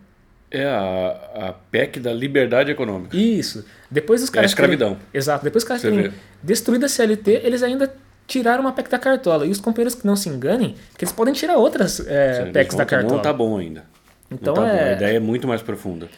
É 0.50 0.64
a, 0.64 1.48
a 1.48 1.52
PEC 1.70 2.00
da 2.00 2.12
liberdade 2.12 2.70
econômica. 2.70 3.16
Isso. 3.16 3.64
Depois 3.90 4.22
os 4.22 4.30
caras. 4.30 4.44
É 4.44 4.46
a 4.46 4.52
escravidão. 4.52 4.90
Terem, 4.94 5.06
exato. 5.12 5.44
Depois 5.44 5.62
os 5.62 5.68
caras 5.68 5.82
terem 5.82 6.12
destruído 6.42 6.86
a 6.86 6.88
CLT, 6.88 7.42
eles 7.44 7.62
ainda 7.62 7.94
tiraram 8.26 8.62
uma 8.62 8.72
PEC 8.72 8.88
da 8.90 8.98
cartola. 8.98 9.46
E 9.46 9.50
os 9.50 9.60
companheiros 9.60 9.94
que 9.94 10.06
não 10.06 10.16
se 10.16 10.28
enganem, 10.28 10.74
que 10.96 11.04
eles 11.04 11.12
podem 11.12 11.34
tirar 11.34 11.56
outras 11.56 12.00
é, 12.06 12.46
Sim, 12.46 12.52
PECs 12.52 12.76
da 12.76 12.86
cartola. 12.86 13.14
Não 13.14 13.22
tá 13.22 13.32
bom 13.32 13.58
ainda. 13.58 13.84
Então 14.30 14.54
tá 14.54 14.66
é... 14.66 14.84
Bom. 14.84 14.90
A 14.90 14.92
ideia 14.92 15.16
é 15.16 15.20
muito 15.20 15.46
mais 15.46 15.62
profunda. 15.62 16.08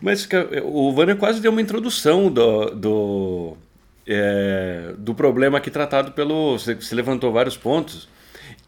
Mas 0.00 0.26
o 0.64 0.92
Vanner 0.92 1.16
quase 1.16 1.40
deu 1.40 1.50
uma 1.50 1.62
introdução 1.62 2.30
do, 2.30 2.70
do, 2.70 3.56
é, 4.06 4.94
do 4.98 5.14
problema 5.14 5.58
aqui 5.58 5.70
tratado 5.70 6.12
pelo. 6.12 6.58
Você 6.58 6.94
levantou 6.94 7.32
vários 7.32 7.56
pontos 7.56 8.08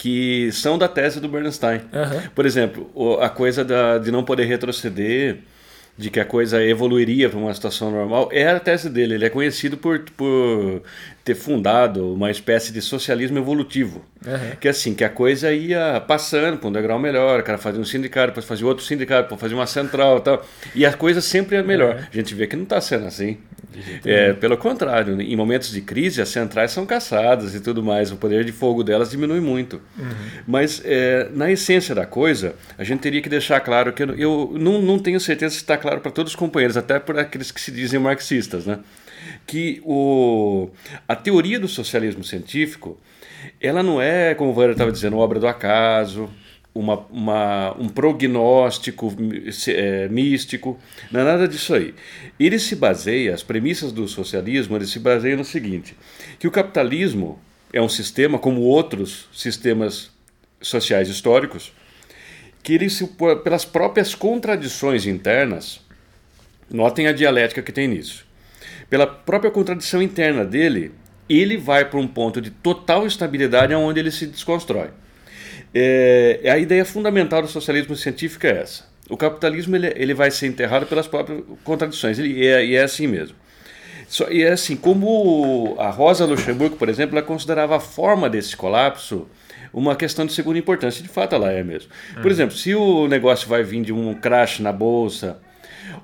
que 0.00 0.50
são 0.52 0.78
da 0.78 0.88
tese 0.88 1.20
do 1.20 1.28
Bernstein. 1.28 1.82
Uhum. 1.92 2.30
Por 2.34 2.46
exemplo, 2.46 2.90
a 3.20 3.28
coisa 3.28 3.62
da, 3.62 3.98
de 3.98 4.10
não 4.10 4.24
poder 4.24 4.46
retroceder, 4.46 5.40
de 5.94 6.08
que 6.08 6.18
a 6.18 6.24
coisa 6.24 6.64
evoluiria 6.64 7.28
para 7.28 7.38
uma 7.38 7.52
situação 7.52 7.90
normal, 7.90 8.30
é 8.32 8.48
a 8.48 8.58
tese 8.58 8.88
dele. 8.88 9.16
Ele 9.16 9.26
é 9.26 9.28
conhecido 9.28 9.76
por, 9.76 10.00
por 10.16 10.82
ter 11.24 11.34
fundado 11.34 12.12
uma 12.12 12.30
espécie 12.30 12.72
de 12.72 12.80
socialismo 12.80 13.38
evolutivo. 13.38 14.04
Uhum. 14.24 14.56
Que 14.60 14.68
é 14.68 14.70
assim, 14.70 14.94
que 14.94 15.04
a 15.04 15.08
coisa 15.08 15.52
ia 15.52 16.02
passando 16.06 16.58
para 16.58 16.68
um 16.68 16.72
degrau 16.72 16.98
melhor, 16.98 17.40
o 17.40 17.42
cara 17.42 17.58
fazia 17.58 17.80
um 17.80 17.84
sindicato, 17.84 18.28
depois 18.28 18.46
fazia 18.46 18.66
outro 18.66 18.84
sindicato, 18.84 19.22
depois 19.22 19.40
fazia 19.40 19.56
uma 19.56 19.66
central 19.66 20.18
e 20.18 20.20
tal. 20.20 20.46
E 20.74 20.86
a 20.86 20.92
coisa 20.92 21.20
sempre 21.20 21.56
é 21.56 21.62
melhor. 21.62 21.96
Uhum. 21.96 22.04
A 22.12 22.16
gente 22.16 22.34
vê 22.34 22.46
que 22.46 22.56
não 22.56 22.64
está 22.64 22.80
sendo 22.80 23.06
assim. 23.06 23.38
É, 24.04 24.32
pelo 24.32 24.56
contrário, 24.56 25.20
em 25.20 25.36
momentos 25.36 25.70
de 25.70 25.80
crise, 25.80 26.20
as 26.20 26.28
centrais 26.28 26.72
são 26.72 26.84
caçadas 26.84 27.54
e 27.54 27.60
tudo 27.60 27.82
mais, 27.82 28.10
o 28.10 28.16
poder 28.16 28.44
de 28.44 28.52
fogo 28.52 28.82
delas 28.82 29.10
diminui 29.10 29.40
muito. 29.40 29.80
Uhum. 29.98 30.10
Mas, 30.46 30.82
é, 30.84 31.28
na 31.32 31.50
essência 31.50 31.94
da 31.94 32.04
coisa, 32.04 32.54
a 32.76 32.84
gente 32.84 33.00
teria 33.00 33.22
que 33.22 33.28
deixar 33.28 33.60
claro 33.60 33.92
que 33.92 34.02
eu, 34.02 34.14
eu 34.16 34.54
não, 34.58 34.82
não 34.82 34.98
tenho 34.98 35.20
certeza 35.20 35.54
se 35.54 35.60
está 35.60 35.76
claro 35.76 36.00
para 36.00 36.10
todos 36.10 36.32
os 36.32 36.36
companheiros, 36.36 36.76
até 36.76 36.98
por 36.98 37.18
aqueles 37.18 37.50
que 37.52 37.60
se 37.60 37.70
dizem 37.70 38.00
marxistas, 38.00 38.66
né? 38.66 38.80
Que 39.46 39.80
o, 39.84 40.70
a 41.08 41.16
teoria 41.16 41.58
do 41.58 41.68
socialismo 41.68 42.24
científico 42.24 42.98
ela 43.60 43.82
não 43.82 44.00
é, 44.00 44.34
como 44.34 44.50
o 44.50 44.54
Wander 44.54 44.72
estava 44.72 44.92
dizendo, 44.92 45.16
obra 45.16 45.38
do 45.38 45.46
acaso, 45.46 46.30
uma, 46.74 46.98
uma, 47.10 47.76
um 47.78 47.88
prognóstico 47.88 49.14
é, 49.68 50.08
místico, 50.08 50.78
não 51.10 51.20
é 51.20 51.24
nada 51.24 51.48
disso 51.48 51.74
aí. 51.74 51.94
Ele 52.38 52.58
se 52.58 52.76
baseia, 52.76 53.34
as 53.34 53.42
premissas 53.42 53.92
do 53.92 54.06
socialismo, 54.06 54.76
ele 54.76 54.86
se 54.86 54.98
baseia 54.98 55.36
no 55.36 55.44
seguinte, 55.44 55.96
que 56.38 56.46
o 56.46 56.50
capitalismo 56.50 57.38
é 57.72 57.80
um 57.80 57.88
sistema 57.88 58.38
como 58.38 58.62
outros 58.62 59.28
sistemas 59.32 60.10
sociais 60.60 61.08
históricos, 61.08 61.72
que 62.62 62.74
ele 62.74 62.90
se, 62.90 63.06
pelas 63.42 63.64
próprias 63.64 64.14
contradições 64.14 65.06
internas, 65.06 65.80
notem 66.70 67.06
a 67.06 67.12
dialética 67.12 67.62
que 67.62 67.72
tem 67.72 67.88
nisso, 67.88 68.26
pela 68.90 69.06
própria 69.06 69.50
contradição 69.50 70.02
interna 70.02 70.44
dele, 70.44 70.92
ele 71.28 71.56
vai 71.56 71.84
para 71.84 72.00
um 72.00 72.08
ponto 72.08 72.40
de 72.40 72.50
total 72.50 73.06
estabilidade 73.06 73.72
onde 73.72 74.00
ele 74.00 74.10
se 74.10 74.26
desconstrói. 74.26 74.88
É, 75.72 76.40
a 76.52 76.58
ideia 76.58 76.84
fundamental 76.84 77.40
do 77.40 77.48
socialismo 77.48 77.94
científico 77.94 78.46
é 78.46 78.62
essa. 78.62 78.90
O 79.08 79.16
capitalismo 79.16 79.76
ele, 79.76 79.92
ele 79.94 80.12
vai 80.12 80.30
ser 80.30 80.48
enterrado 80.48 80.86
pelas 80.86 81.06
próprias 81.06 81.42
contradições, 81.62 82.18
ele 82.18 82.44
é, 82.44 82.64
e 82.66 82.74
é 82.74 82.82
assim 82.82 83.06
mesmo. 83.06 83.36
Só, 84.08 84.28
e 84.28 84.42
é 84.42 84.50
assim, 84.50 84.74
como 84.74 85.76
a 85.78 85.88
Rosa 85.88 86.24
Luxemburgo, 86.24 86.74
por 86.74 86.88
exemplo, 86.88 87.16
ela 87.16 87.24
considerava 87.24 87.76
a 87.76 87.80
forma 87.80 88.28
desse 88.28 88.56
colapso 88.56 89.28
uma 89.72 89.94
questão 89.94 90.26
de 90.26 90.32
segunda 90.32 90.58
importância. 90.58 91.00
De 91.00 91.08
fato, 91.08 91.36
ela 91.36 91.52
é 91.52 91.62
mesmo. 91.62 91.90
Por 92.14 92.24
uhum. 92.24 92.30
exemplo, 92.30 92.56
se 92.56 92.74
o 92.74 93.06
negócio 93.06 93.48
vai 93.48 93.62
vir 93.62 93.82
de 93.82 93.92
um 93.92 94.12
crash 94.14 94.58
na 94.58 94.72
bolsa, 94.72 95.38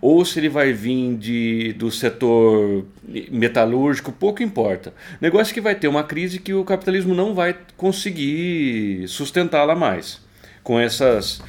ou 0.00 0.24
se 0.24 0.38
ele 0.38 0.48
vai 0.48 0.72
vir 0.72 1.16
de, 1.16 1.72
do 1.74 1.90
setor 1.90 2.86
metalúrgico, 3.30 4.12
pouco 4.12 4.42
importa. 4.42 4.92
Negócio 5.20 5.54
que 5.54 5.60
vai 5.60 5.74
ter 5.74 5.88
uma 5.88 6.04
crise 6.04 6.38
que 6.38 6.52
o 6.52 6.64
capitalismo 6.64 7.14
não 7.14 7.34
vai 7.34 7.56
conseguir 7.76 9.06
sustentá-la 9.08 9.74
mais 9.74 10.20
com 10.62 10.80
essas 10.80 11.40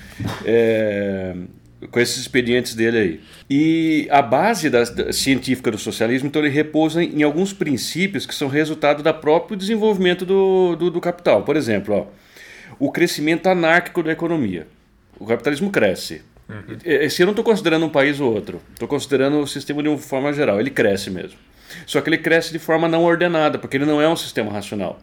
é, 0.45 1.35
com 1.91 1.99
esses 1.99 2.17
expedientes 2.17 2.73
dele 2.73 2.97
aí. 2.97 3.21
E 3.49 4.07
a 4.09 4.21
base 4.21 4.69
da, 4.69 4.83
da, 4.83 5.13
científica 5.13 5.69
do 5.69 5.77
socialismo, 5.77 6.27
então, 6.27 6.41
ele 6.41 6.53
repousa 6.53 7.03
em, 7.03 7.19
em, 7.19 7.23
alguns 7.23 7.53
princípios 7.53 8.25
que 8.25 8.33
são 8.33 8.47
resultado 8.47 9.03
do 9.03 9.13
próprio 9.13 9.55
desenvolvimento 9.55 10.25
do, 10.25 10.75
do, 10.75 10.91
do 10.91 11.01
capital. 11.01 11.43
Por 11.43 11.55
exemplo, 11.55 11.95
ó, 11.95 12.05
o 12.79 12.91
crescimento 12.91 13.47
anárquico 13.47 14.01
da 14.01 14.11
economia. 14.11 14.67
O 15.19 15.25
capitalismo 15.25 15.71
cresce. 15.71 16.21
Uhum. 16.49 16.77
Esse 16.85 17.21
eu 17.21 17.25
não 17.25 17.31
estou 17.31 17.43
considerando 17.43 17.85
um 17.85 17.89
país 17.89 18.19
ou 18.19 18.33
outro. 18.33 18.61
Estou 18.73 18.87
considerando 18.87 19.39
o 19.39 19.47
sistema 19.47 19.83
de 19.83 19.89
uma 19.89 19.97
forma 19.97 20.31
geral. 20.31 20.59
Ele 20.59 20.69
cresce 20.69 21.09
mesmo. 21.09 21.37
Só 21.85 21.99
que 22.01 22.09
ele 22.09 22.17
cresce 22.17 22.51
de 22.51 22.59
forma 22.59 22.87
não 22.87 23.03
ordenada, 23.03 23.59
porque 23.59 23.77
ele 23.77 23.85
não 23.85 24.01
é 24.01 24.07
um 24.07 24.15
sistema 24.15 24.51
racional. 24.51 24.99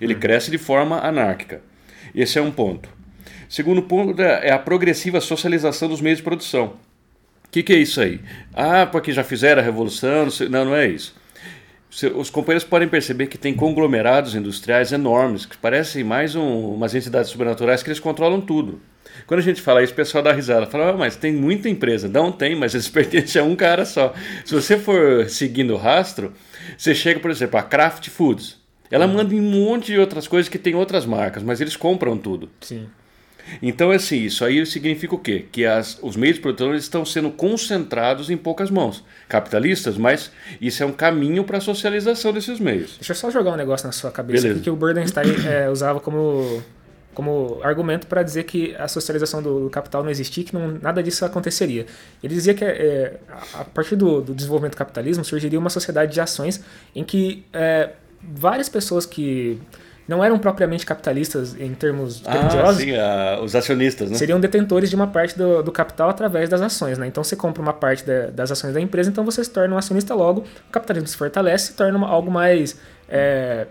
Ele 0.00 0.14
uhum. 0.14 0.20
cresce 0.20 0.50
de 0.50 0.58
forma 0.58 0.98
anárquica. 0.98 1.60
Esse 2.14 2.38
é 2.38 2.42
um 2.42 2.50
ponto. 2.50 2.88
Segundo 3.48 3.82
ponto 3.82 4.20
é 4.20 4.50
a 4.50 4.58
progressiva 4.58 5.20
socialização 5.20 5.88
dos 5.88 6.00
meios 6.00 6.18
de 6.18 6.24
produção. 6.24 6.74
O 7.44 7.50
que, 7.50 7.62
que, 7.62 7.72
é 7.72 7.76
isso 7.76 8.00
aí? 8.00 8.20
Ah, 8.52 8.86
porque 8.86 9.12
já 9.12 9.22
fizeram 9.22 9.62
a 9.62 9.64
revolução? 9.64 10.26
Não, 10.50 10.64
não 10.64 10.76
é 10.76 10.88
isso. 10.88 11.14
Os 12.14 12.28
companheiros 12.30 12.64
podem 12.64 12.88
perceber 12.88 13.26
que 13.26 13.38
tem 13.38 13.54
conglomerados 13.54 14.34
industriais 14.34 14.92
enormes, 14.92 15.46
que 15.46 15.56
parecem 15.56 16.04
mais 16.04 16.34
um, 16.34 16.74
umas 16.74 16.94
entidades 16.94 17.30
sobrenaturais 17.30 17.82
que 17.82 17.88
eles 17.88 18.00
controlam 18.00 18.40
tudo. 18.40 18.80
Quando 19.26 19.40
a 19.40 19.42
gente 19.42 19.62
fala 19.62 19.82
isso, 19.82 19.92
o 19.92 19.96
pessoal 19.96 20.22
dá 20.22 20.32
risada. 20.32 20.66
Fala, 20.66 20.90
ah, 20.90 20.96
mas 20.96 21.16
tem 21.16 21.32
muita 21.32 21.68
empresa. 21.68 22.08
Não 22.08 22.30
tem, 22.30 22.54
mas 22.54 22.74
eles 22.74 22.88
pertencem 22.90 23.40
a 23.40 23.44
um 23.44 23.56
cara 23.56 23.84
só. 23.86 24.12
Se 24.44 24.54
você 24.54 24.76
for 24.76 25.28
seguindo 25.28 25.72
o 25.74 25.76
rastro, 25.76 26.32
você 26.76 26.94
chega, 26.94 27.20
por 27.20 27.30
exemplo, 27.30 27.58
a 27.58 27.62
Kraft 27.62 28.10
Foods. 28.10 28.60
Ela 28.90 29.06
uhum. 29.06 29.14
manda 29.14 29.34
em 29.34 29.40
um 29.40 29.50
monte 29.50 29.86
de 29.86 29.98
outras 29.98 30.28
coisas 30.28 30.48
que 30.48 30.58
tem 30.58 30.74
outras 30.74 31.06
marcas, 31.06 31.42
mas 31.42 31.60
eles 31.60 31.76
compram 31.76 32.16
tudo. 32.16 32.50
Sim. 32.60 32.86
Então, 33.62 33.90
assim, 33.90 34.24
isso 34.24 34.44
aí 34.44 34.64
significa 34.66 35.14
o 35.14 35.18
quê? 35.18 35.46
Que 35.50 35.64
as, 35.64 35.98
os 36.02 36.16
meios 36.16 36.38
produtores 36.38 36.82
estão 36.82 37.04
sendo 37.04 37.30
concentrados 37.30 38.30
em 38.30 38.36
poucas 38.36 38.70
mãos. 38.70 39.04
Capitalistas, 39.28 39.96
mas 39.96 40.30
isso 40.60 40.82
é 40.82 40.86
um 40.86 40.92
caminho 40.92 41.44
para 41.44 41.58
a 41.58 41.60
socialização 41.60 42.32
desses 42.32 42.58
meios. 42.58 42.96
Deixa 42.98 43.12
eu 43.12 43.16
só 43.16 43.30
jogar 43.30 43.52
um 43.52 43.56
negócio 43.56 43.86
na 43.86 43.92
sua 43.92 44.10
cabeça 44.10 44.54
que 44.54 44.70
o 44.70 44.76
Bernstein 44.76 45.28
é, 45.46 45.68
usava 45.70 46.00
como, 46.00 46.62
como 47.14 47.60
argumento 47.62 48.06
para 48.06 48.22
dizer 48.22 48.44
que 48.44 48.74
a 48.76 48.88
socialização 48.88 49.42
do, 49.42 49.64
do, 49.64 49.70
capital 49.70 50.02
não 50.02 50.10
existia, 50.10 50.44
que 50.44 50.54
não, 50.54 50.78
nada 50.82 51.02
disso 51.02 51.24
aconteceria. 51.24 51.86
Ele 52.22 52.34
dizia 52.34 52.54
que 52.54 52.64
é, 52.64 53.18
a 53.54 53.64
partir 53.64 53.96
do, 53.96 54.20
do, 54.20 54.34
desenvolvimento 54.34 54.72
do 54.72 54.78
capitalismo 54.78 55.24
surgiria 55.24 55.58
uma 55.58 55.70
sociedade 55.70 56.12
de 56.12 56.20
ações 56.20 56.62
em 56.94 57.04
que 57.04 57.44
é, 57.52 57.90
várias 58.22 58.68
pessoas 58.68 59.06
que 59.06 59.60
não 60.08 60.22
eram 60.22 60.38
propriamente 60.38 60.86
capitalistas 60.86 61.58
em 61.58 61.74
termos 61.74 62.22
ah. 62.26 62.72
Sim, 62.72 62.96
a, 62.96 63.40
os 63.42 63.54
acionistas, 63.56 64.10
né? 64.10 64.16
Seriam 64.16 64.38
detentores 64.38 64.88
de 64.88 64.96
uma 64.96 65.06
parte 65.06 65.36
do, 65.36 65.62
do 65.62 65.72
capital 65.72 66.08
através 66.08 66.48
das 66.48 66.60
ações, 66.60 66.96
né? 66.98 67.06
Então 67.06 67.24
você 67.24 67.34
compra 67.34 67.60
uma 67.60 67.72
parte 67.72 68.04
da, 68.04 68.26
das 68.28 68.50
ações 68.50 68.72
da 68.72 68.80
empresa, 68.80 69.10
então 69.10 69.24
você 69.24 69.42
se 69.42 69.50
torna 69.50 69.74
um 69.74 69.78
acionista 69.78 70.14
logo, 70.14 70.44
o 70.68 70.72
capitalismo 70.72 71.08
se 71.08 71.16
fortalece, 71.16 71.68
se 71.68 71.72
torna 71.74 71.98
uma, 71.98 72.08
algo 72.08 72.30
mais 72.30 72.78
é, 73.08 73.66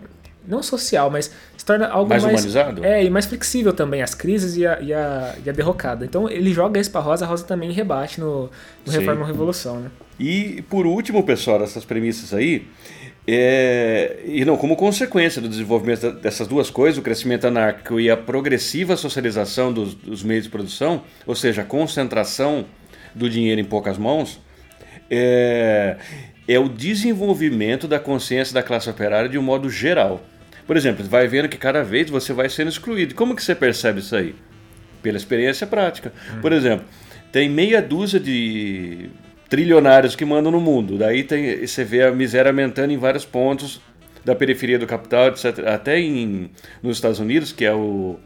não 0.47 0.61
social, 0.61 1.09
mas 1.09 1.31
se 1.57 1.65
torna 1.65 1.87
algo 1.87 2.09
mais, 2.09 2.23
mais 2.23 2.35
humanizado. 2.35 2.83
É, 2.83 3.03
e 3.03 3.09
mais 3.09 3.25
flexível 3.25 3.73
também, 3.73 4.01
as 4.01 4.13
crises 4.13 4.57
e 4.57 4.65
a, 4.65 4.79
e 4.81 4.93
a, 4.93 5.35
e 5.43 5.49
a 5.49 5.53
derrocada. 5.53 6.05
Então 6.05 6.29
ele 6.29 6.53
joga 6.53 6.79
isso 6.79 6.91
pra 6.91 7.01
Rosa, 7.01 7.25
a 7.25 7.27
Rosa 7.27 7.45
também 7.45 7.71
rebate 7.71 8.19
no, 8.19 8.49
no 8.85 8.91
Reforma 8.91 9.21
ou 9.21 9.27
Revolução, 9.27 9.79
né? 9.79 9.89
E 10.19 10.63
por 10.69 10.85
último, 10.85 11.23
pessoal, 11.23 11.59
dessas 11.59 11.83
premissas 11.83 12.33
aí, 12.33 12.67
é, 13.27 14.19
e 14.25 14.45
não, 14.45 14.55
como 14.55 14.75
consequência 14.75 15.41
do 15.41 15.49
desenvolvimento 15.49 16.11
dessas 16.11 16.47
duas 16.47 16.69
coisas, 16.69 16.99
o 16.99 17.01
crescimento 17.01 17.47
anárquico 17.47 17.99
e 17.99 18.09
a 18.09 18.15
progressiva 18.15 18.95
socialização 18.95 19.73
dos, 19.73 19.95
dos 19.95 20.23
meios 20.23 20.43
de 20.43 20.49
produção, 20.49 21.03
ou 21.25 21.35
seja, 21.35 21.63
a 21.63 21.65
concentração 21.65 22.65
do 23.15 23.29
dinheiro 23.29 23.59
em 23.59 23.65
poucas 23.65 23.97
mãos, 23.97 24.39
é, 25.09 25.97
é 26.47 26.59
o 26.59 26.69
desenvolvimento 26.69 27.87
da 27.87 27.99
consciência 27.99 28.53
da 28.53 28.61
classe 28.61 28.89
operária 28.89 29.27
de 29.27 29.37
um 29.37 29.43
modo 29.43 29.69
geral. 29.69 30.23
Por 30.67 30.77
exemplo, 30.77 31.03
vai 31.05 31.27
vendo 31.27 31.49
que 31.49 31.57
cada 31.57 31.83
vez 31.83 32.09
você 32.09 32.31
vai 32.31 32.49
sendo 32.49 32.69
excluído. 32.69 33.15
Como 33.15 33.35
que 33.35 33.43
você 33.43 33.55
percebe 33.55 33.99
isso 33.99 34.15
aí? 34.15 34.35
Pela 35.01 35.17
experiência 35.17 35.65
prática. 35.65 36.11
Por 36.41 36.51
exemplo, 36.51 36.85
tem 37.31 37.49
meia 37.49 37.81
dúzia 37.81 38.19
de 38.19 39.09
trilionários 39.55 40.17
que 40.17 40.25
mandam 40.25 40.51
no 40.51 40.59
mundo. 40.59 40.97
Daí 40.97 41.23
tem, 41.23 41.65
você 41.65 41.85
vê 41.85 42.03
a 42.03 42.11
miséria 42.11 42.51
aumentando 42.51 42.91
em 42.91 42.97
vários 42.97 43.23
pontos 43.23 43.79
da 44.25 44.35
periferia 44.35 44.77
do 44.77 44.85
capital, 44.85 45.29
etc. 45.29 45.59
Até 45.65 45.97
em, 45.97 46.51
nos 46.83 46.97
Estados 46.97 47.21
Unidos, 47.21 47.53
que 47.53 47.63
é 47.63 47.73
o, 47.73 48.19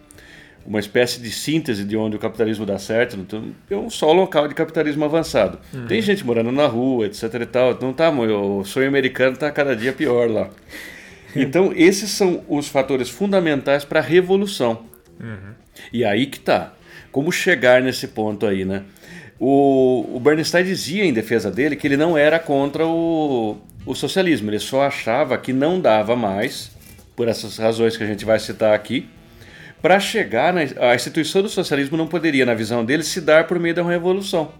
uma 0.65 0.79
espécie 0.79 1.21
de 1.21 1.29
síntese 1.29 1.83
de 1.83 1.95
onde 1.95 2.15
o 2.15 2.19
capitalismo 2.19 2.65
dá 2.65 2.79
certo. 2.79 3.15
Então, 3.15 3.51
é 3.69 3.75
um 3.75 3.91
só 3.91 4.11
local 4.11 4.47
de 4.47 4.55
capitalismo 4.55 5.05
avançado. 5.05 5.59
Uhum. 5.71 5.85
Tem 5.85 6.01
gente 6.01 6.25
morando 6.25 6.51
na 6.51 6.65
rua, 6.65 7.05
etc. 7.05 7.31
E 7.35 7.45
tal. 7.45 7.77
Não 7.79 7.93
tá, 7.93 8.09
o 8.09 8.63
sonho 8.65 8.87
americano 8.87 9.33
está 9.33 9.51
cada 9.51 9.75
dia 9.75 9.93
pior 9.93 10.27
lá. 10.27 10.49
Então, 11.35 11.71
esses 11.75 12.09
são 12.09 12.43
os 12.49 12.67
fatores 12.67 13.07
fundamentais 13.07 13.85
para 13.85 13.99
a 13.99 14.01
revolução. 14.01 14.85
Uhum. 15.19 15.53
E 15.93 16.03
aí 16.03 16.25
que 16.25 16.39
tá. 16.39 16.73
Como 17.11 17.31
chegar 17.31 17.83
nesse 17.83 18.07
ponto 18.07 18.47
aí, 18.47 18.65
né? 18.65 18.81
O, 19.39 20.17
o 20.17 20.19
Bernstein 20.19 20.65
dizia 20.65 21.05
em 21.05 21.13
defesa 21.13 21.49
dele 21.49 21.75
que 21.75 21.87
ele 21.87 21.95
não 21.95 22.17
era 22.17 22.37
contra 22.37 22.85
o, 22.85 23.57
o 23.85 23.95
socialismo, 23.95 24.49
ele 24.49 24.59
só 24.59 24.81
achava 24.81 25.37
que 25.37 25.53
não 25.53 25.79
dava 25.79 26.15
mais, 26.15 26.71
por 27.15 27.27
essas 27.27 27.57
razões 27.57 27.95
que 27.95 28.03
a 28.03 28.07
gente 28.07 28.25
vai 28.25 28.37
citar 28.37 28.73
aqui, 28.73 29.07
para 29.81 29.97
chegar 29.99 30.53
na 30.53 30.61
a 30.89 30.93
instituição 30.93 31.41
do 31.41 31.47
socialismo 31.47 31.95
não 31.95 32.05
poderia, 32.05 32.45
na 32.45 32.53
visão 32.53 32.83
dele, 32.83 33.03
se 33.03 33.21
dar 33.21 33.47
por 33.47 33.57
meio 33.57 33.73
da 33.73 33.83
revolução. 33.83 34.51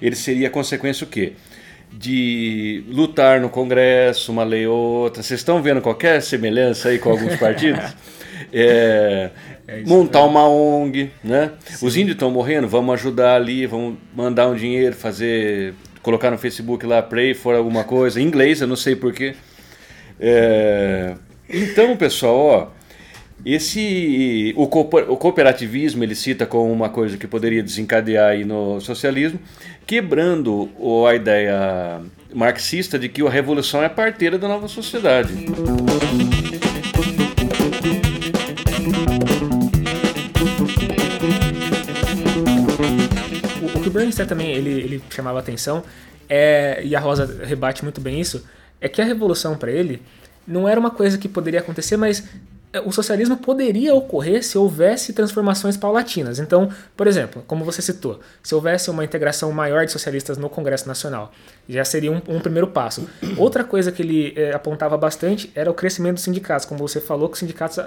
Ele 0.00 0.16
seria 0.16 0.50
consequência 0.50 1.04
o 1.04 1.08
quê? 1.08 1.34
De 1.92 2.82
lutar 2.88 3.40
no 3.40 3.48
Congresso, 3.48 4.32
uma 4.32 4.42
lei 4.42 4.66
ou 4.66 4.76
outra. 4.76 5.22
Vocês 5.22 5.38
estão 5.38 5.62
vendo 5.62 5.80
qualquer 5.80 6.20
semelhança 6.20 6.88
aí 6.88 6.98
com 6.98 7.10
alguns 7.10 7.36
partidos? 7.36 7.94
É, 8.52 9.30
é 9.66 9.82
montar 9.82 10.24
uma 10.24 10.48
ONG, 10.48 11.10
né? 11.22 11.52
Sim. 11.64 11.86
Os 11.86 11.96
índios 11.96 12.14
estão 12.14 12.30
morrendo, 12.30 12.68
vamos 12.68 12.94
ajudar 12.94 13.36
ali, 13.36 13.66
vamos 13.66 13.98
mandar 14.14 14.48
um 14.48 14.54
dinheiro, 14.54 14.94
fazer, 14.94 15.74
colocar 16.02 16.30
no 16.30 16.38
Facebook 16.38 16.86
lá, 16.86 17.02
pray 17.02 17.34
for 17.34 17.54
alguma 17.54 17.84
coisa, 17.84 18.20
em 18.20 18.24
inglês, 18.24 18.60
eu 18.60 18.66
não 18.66 18.76
sei 18.76 18.96
porquê. 18.96 19.34
É, 20.18 21.14
então, 21.48 21.96
pessoal, 21.96 22.36
ó, 22.36 22.68
esse 23.44 24.54
o, 24.56 24.62
o 24.62 25.16
cooperativismo 25.16 26.04
ele 26.04 26.14
cita 26.14 26.46
como 26.46 26.72
uma 26.72 26.88
coisa 26.88 27.16
que 27.16 27.26
poderia 27.26 27.62
desencadear 27.62 28.30
aí 28.30 28.44
no 28.44 28.80
socialismo, 28.80 29.40
quebrando 29.84 30.70
a 31.08 31.14
ideia 31.14 32.00
marxista 32.32 32.98
de 32.98 33.08
que 33.08 33.20
a 33.20 33.28
revolução 33.30 33.82
é 33.82 33.88
parteira 33.88 34.38
da 34.38 34.46
nova 34.46 34.68
sociedade. 34.68 35.32
Bernstein 44.12 44.26
também 44.26 44.52
ele, 44.52 44.70
ele 44.70 45.04
chamava 45.10 45.38
atenção, 45.38 45.82
é, 46.28 46.82
e 46.84 46.94
a 46.94 47.00
Rosa 47.00 47.44
rebate 47.44 47.82
muito 47.82 48.00
bem 48.00 48.20
isso, 48.20 48.44
é 48.80 48.88
que 48.88 49.00
a 49.00 49.04
revolução 49.04 49.56
para 49.56 49.70
ele 49.70 50.02
não 50.46 50.68
era 50.68 50.78
uma 50.78 50.90
coisa 50.90 51.16
que 51.16 51.28
poderia 51.28 51.60
acontecer, 51.60 51.96
mas 51.96 52.24
é, 52.72 52.80
o 52.80 52.90
socialismo 52.90 53.36
poderia 53.36 53.94
ocorrer 53.94 54.42
se 54.42 54.58
houvesse 54.58 55.12
transformações 55.12 55.76
paulatinas. 55.76 56.38
Então, 56.38 56.68
por 56.96 57.06
exemplo, 57.06 57.44
como 57.46 57.64
você 57.64 57.80
citou, 57.80 58.20
se 58.42 58.54
houvesse 58.54 58.90
uma 58.90 59.04
integração 59.04 59.52
maior 59.52 59.84
de 59.84 59.92
socialistas 59.92 60.36
no 60.36 60.48
Congresso 60.48 60.88
Nacional, 60.88 61.32
já 61.68 61.84
seria 61.84 62.10
um, 62.10 62.20
um 62.28 62.40
primeiro 62.40 62.66
passo. 62.66 63.08
Outra 63.36 63.62
coisa 63.62 63.92
que 63.92 64.02
ele 64.02 64.32
é, 64.36 64.52
apontava 64.52 64.96
bastante 64.96 65.50
era 65.54 65.70
o 65.70 65.74
crescimento 65.74 66.14
dos 66.14 66.24
sindicatos. 66.24 66.66
Como 66.66 66.80
você 66.80 67.00
falou, 67.00 67.28
que 67.28 67.34
os 67.34 67.40
sindicatos, 67.40 67.78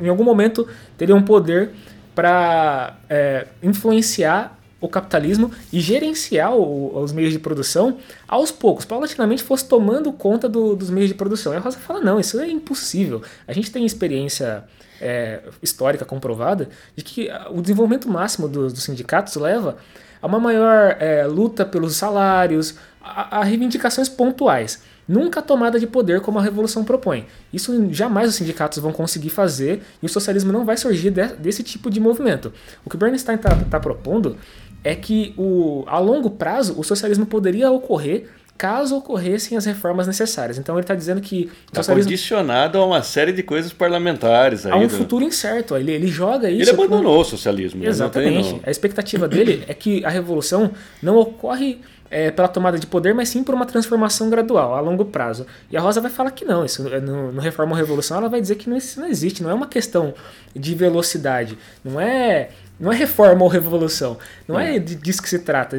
em 0.00 0.08
algum 0.08 0.24
momento, 0.24 0.66
teriam 0.96 1.20
poder 1.22 1.70
para 2.14 2.96
é, 3.08 3.46
influenciar 3.62 4.59
o 4.80 4.88
capitalismo 4.88 5.50
e 5.72 5.80
gerenciar 5.80 6.54
o, 6.54 6.98
os 6.98 7.12
meios 7.12 7.32
de 7.32 7.38
produção 7.38 7.98
aos 8.26 8.50
poucos, 8.50 8.84
paulatinamente 8.84 9.42
fosse 9.42 9.64
tomando 9.64 10.12
conta 10.12 10.48
do, 10.48 10.74
dos 10.74 10.90
meios 10.90 11.08
de 11.08 11.14
produção. 11.14 11.52
E 11.52 11.56
a 11.56 11.60
Rosa 11.60 11.78
fala: 11.78 12.00
não, 12.00 12.18
isso 12.18 12.40
é 12.40 12.48
impossível. 12.48 13.22
A 13.46 13.52
gente 13.52 13.70
tem 13.70 13.84
experiência 13.84 14.64
é, 15.00 15.40
histórica 15.62 16.04
comprovada 16.04 16.68
de 16.94 17.02
que 17.02 17.28
o 17.50 17.60
desenvolvimento 17.60 18.08
máximo 18.08 18.48
dos, 18.48 18.72
dos 18.72 18.82
sindicatos 18.82 19.34
leva 19.36 19.76
a 20.20 20.26
uma 20.26 20.38
maior 20.38 20.96
é, 21.00 21.26
luta 21.26 21.64
pelos 21.64 21.96
salários, 21.96 22.74
a, 23.02 23.38
a 23.38 23.44
reivindicações 23.44 24.08
pontuais. 24.08 24.82
nunca 25.08 25.42
tomada 25.42 25.80
de 25.80 25.88
poder 25.88 26.20
como 26.20 26.38
a 26.38 26.42
revolução 26.42 26.84
propõe. 26.84 27.26
Isso 27.52 27.92
jamais 27.92 28.28
os 28.28 28.36
sindicatos 28.36 28.78
vão 28.78 28.92
conseguir 28.92 29.30
fazer 29.30 29.82
e 30.00 30.06
o 30.06 30.08
socialismo 30.08 30.52
não 30.52 30.64
vai 30.64 30.76
surgir 30.76 31.10
de, 31.10 31.26
desse 31.34 31.64
tipo 31.64 31.90
de 31.90 31.98
movimento. 31.98 32.52
O 32.84 32.90
que 32.90 32.96
Bernstein 32.96 33.36
está 33.36 33.56
tá 33.56 33.80
propondo 33.80 34.36
é 34.82 34.94
que 34.94 35.34
o, 35.36 35.84
a 35.86 35.98
longo 35.98 36.30
prazo 36.30 36.74
o 36.78 36.82
socialismo 36.82 37.26
poderia 37.26 37.70
ocorrer 37.70 38.28
caso 38.60 38.94
ocorressem 38.94 39.56
as 39.56 39.64
reformas 39.64 40.06
necessárias. 40.06 40.58
Então 40.58 40.74
ele 40.74 40.82
está 40.82 40.94
dizendo 40.94 41.18
que 41.22 41.50
está 41.72 41.94
condicionado 41.94 42.76
a 42.76 42.84
uma 42.84 43.02
série 43.02 43.32
de 43.32 43.42
coisas 43.42 43.72
parlamentares. 43.72 44.66
Aí 44.66 44.72
a 44.72 44.76
um 44.76 44.86
do... 44.86 44.90
futuro 44.90 45.24
incerto. 45.24 45.74
Ele, 45.74 45.92
ele 45.92 46.08
joga 46.08 46.50
isso. 46.50 46.70
Ele 46.70 46.82
abandonou 46.82 47.22
o 47.22 47.24
socialismo. 47.24 47.82
Exatamente. 47.82 48.50
Tem, 48.50 48.60
a 48.62 48.70
expectativa 48.70 49.26
dele 49.26 49.64
é 49.66 49.72
que 49.72 50.04
a 50.04 50.10
revolução 50.10 50.72
não 51.02 51.16
ocorre 51.16 51.80
é, 52.10 52.30
pela 52.30 52.48
tomada 52.48 52.78
de 52.78 52.86
poder, 52.86 53.14
mas 53.14 53.30
sim 53.30 53.42
por 53.42 53.54
uma 53.54 53.64
transformação 53.64 54.28
gradual, 54.28 54.74
a 54.74 54.80
longo 54.80 55.06
prazo. 55.06 55.46
E 55.70 55.76
a 55.76 55.80
Rosa 55.80 56.02
vai 56.02 56.10
falar 56.10 56.32
que 56.32 56.44
não, 56.44 56.62
isso 56.62 56.82
no, 56.82 57.32
no 57.32 57.40
Reforma 57.40 57.72
ou 57.72 57.78
Revolução 57.78 58.18
ela 58.18 58.28
vai 58.28 58.42
dizer 58.42 58.56
que 58.56 58.68
não, 58.68 58.76
isso 58.76 59.00
não 59.00 59.08
existe, 59.08 59.42
não 59.42 59.48
é 59.48 59.54
uma 59.54 59.68
questão 59.68 60.12
de 60.54 60.74
velocidade, 60.74 61.56
não 61.82 61.98
é 61.98 62.50
não 62.80 62.90
é 62.90 62.96
reforma 62.96 63.42
ou 63.42 63.48
revolução. 63.48 64.16
Não 64.48 64.58
é, 64.58 64.76
é 64.76 64.78
disso 64.78 65.22
que 65.22 65.28
se 65.28 65.40
trata. 65.40 65.76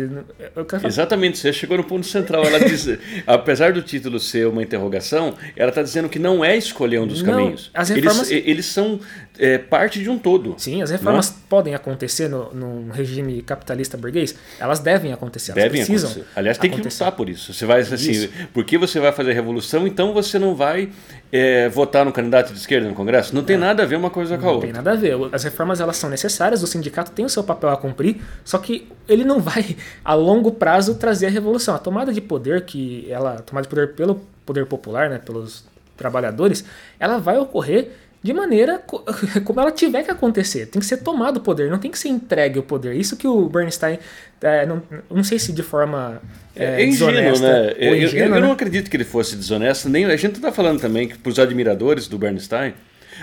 Exatamente, 0.86 1.40
você 1.40 1.52
chegou 1.52 1.76
no 1.76 1.84
ponto 1.84 2.06
central. 2.06 2.46
Ela 2.46 2.60
diz, 2.60 2.88
apesar 3.26 3.74
do 3.74 3.82
título 3.82 4.20
ser 4.20 4.48
uma 4.48 4.62
interrogação, 4.62 5.34
ela 5.56 5.70
está 5.70 5.82
dizendo 5.82 6.08
que 6.08 6.20
não 6.20 6.46
é 6.46 6.56
escolher 6.56 7.00
um 7.00 7.08
dos 7.08 7.24
não, 7.24 7.34
caminhos. 7.34 7.72
As 7.74 7.90
reformas... 7.90 8.30
eles, 8.30 8.48
eles 8.48 8.66
são 8.68 9.00
é, 9.40 9.58
parte 9.58 10.02
de 10.02 10.10
um 10.10 10.18
todo. 10.18 10.56
Sim, 10.58 10.82
as 10.82 10.90
reformas 10.90 11.30
é? 11.30 11.34
podem 11.50 11.74
acontecer 11.74 12.28
no, 12.28 12.54
num 12.54 12.90
regime 12.90 13.42
capitalista 13.42 13.98
burguês. 13.98 14.36
Elas 14.60 14.80
devem 14.80 15.14
acontecer. 15.14 15.52
Elas 15.52 15.64
devem 15.64 15.86
precisam 15.86 16.12
acontecer. 16.12 16.32
Aliás, 16.36 16.58
tem 16.58 16.70
acontecer. 16.70 16.98
que 16.98 17.04
lutar 17.04 17.18
por 17.18 17.30
isso. 17.30 17.54
Você 17.54 17.66
vai 17.66 17.82
assim, 17.82 18.12
isso. 18.12 18.30
porque 18.54 18.78
você 18.78 19.00
vai 19.00 19.12
fazer 19.12 19.34
revolução, 19.34 19.88
então 19.88 20.14
você 20.14 20.38
não 20.38 20.56
vai 20.56 20.90
é, 21.32 21.70
votar 21.70 22.06
no 22.06 22.12
candidato 22.12 22.52
de 22.52 22.60
esquerda 22.60 22.88
no 22.88 22.94
Congresso. 22.94 23.34
Não 23.34 23.44
tem 23.44 23.56
é. 23.56 23.60
nada 23.60 23.84
a 23.84 23.86
ver 23.86 23.96
uma 23.96 24.10
coisa 24.10 24.38
com 24.38 24.48
a 24.48 24.52
outra. 24.52 24.68
Não 24.68 24.74
tem 24.74 24.84
nada 24.84 24.92
a 24.92 25.00
ver. 25.00 25.16
As 25.32 25.44
reformas 25.44 25.80
elas 25.80 25.98
são 25.98 26.10
necessárias. 26.10 26.62
O 26.62 26.68
sindicato 26.68 27.12
tem 27.12 27.26
o 27.26 27.30
seu 27.30 27.44
papel 27.44 27.70
a 27.70 27.78
cumprir. 27.78 28.18
Só 28.44 28.58
que 28.58 28.90
ele 29.08 29.24
não 29.24 29.40
vai 29.40 29.76
a 30.04 30.14
longo 30.14 30.52
prazo 30.52 30.96
trazer 30.96 31.28
a 31.28 31.30
revolução. 31.30 31.74
A 31.74 31.80
tomada 31.80 32.14
de 32.14 32.22
poder 32.22 32.66
que 32.66 33.08
ela, 33.10 33.36
a 33.36 33.42
tomada 33.42 33.64
de 33.64 33.70
poder 33.70 33.94
pelo 33.94 34.22
poder 34.46 34.66
popular, 34.66 35.10
né, 35.10 35.18
pelos 35.18 35.64
trabalhadores, 35.96 36.66
ela 37.00 37.18
vai 37.18 37.38
ocorrer 37.38 37.92
de 38.24 38.34
maneira 38.34 38.80
como 39.44 39.60
ela 39.60 39.72
tiver 39.72 40.04
que 40.04 40.12
acontecer. 40.12 40.68
Tem 40.68 40.80
que 40.80 40.86
ser 40.86 40.98
tomado 40.98 41.38
o 41.38 41.40
poder, 41.42 41.70
não 41.70 41.80
tem 41.80 41.90
que 41.90 41.98
ser 41.98 42.10
entregue 42.10 42.60
o 42.60 42.64
poder. 42.64 42.96
Isso 42.96 43.18
que 43.18 43.28
o 43.28 43.50
Bernstein, 43.50 43.98
é, 44.42 44.66
não, 44.66 44.82
não 45.10 45.24
sei 45.24 45.40
se 45.40 45.52
de 45.52 45.64
forma 45.64 46.22
é, 46.56 46.82
é 46.82 46.86
ingênuo, 46.86 47.40
né? 47.40 47.74
Eu, 47.78 47.96
ingênuo, 47.96 48.30
eu, 48.30 48.36
eu, 48.36 48.42
não 48.42 48.48
né? 48.50 48.54
acredito 48.54 48.90
que 48.90 48.98
ele 48.98 49.04
fosse 49.04 49.36
desonesto. 49.36 49.90
Nem, 49.90 50.06
a 50.06 50.16
gente 50.16 50.36
está 50.36 50.52
falando 50.52 50.80
também 50.80 51.08
que 51.08 51.18
para 51.18 51.30
os 51.30 51.40
admiradores 51.40 52.08
do 52.08 52.18
Bernstein, 52.18 52.74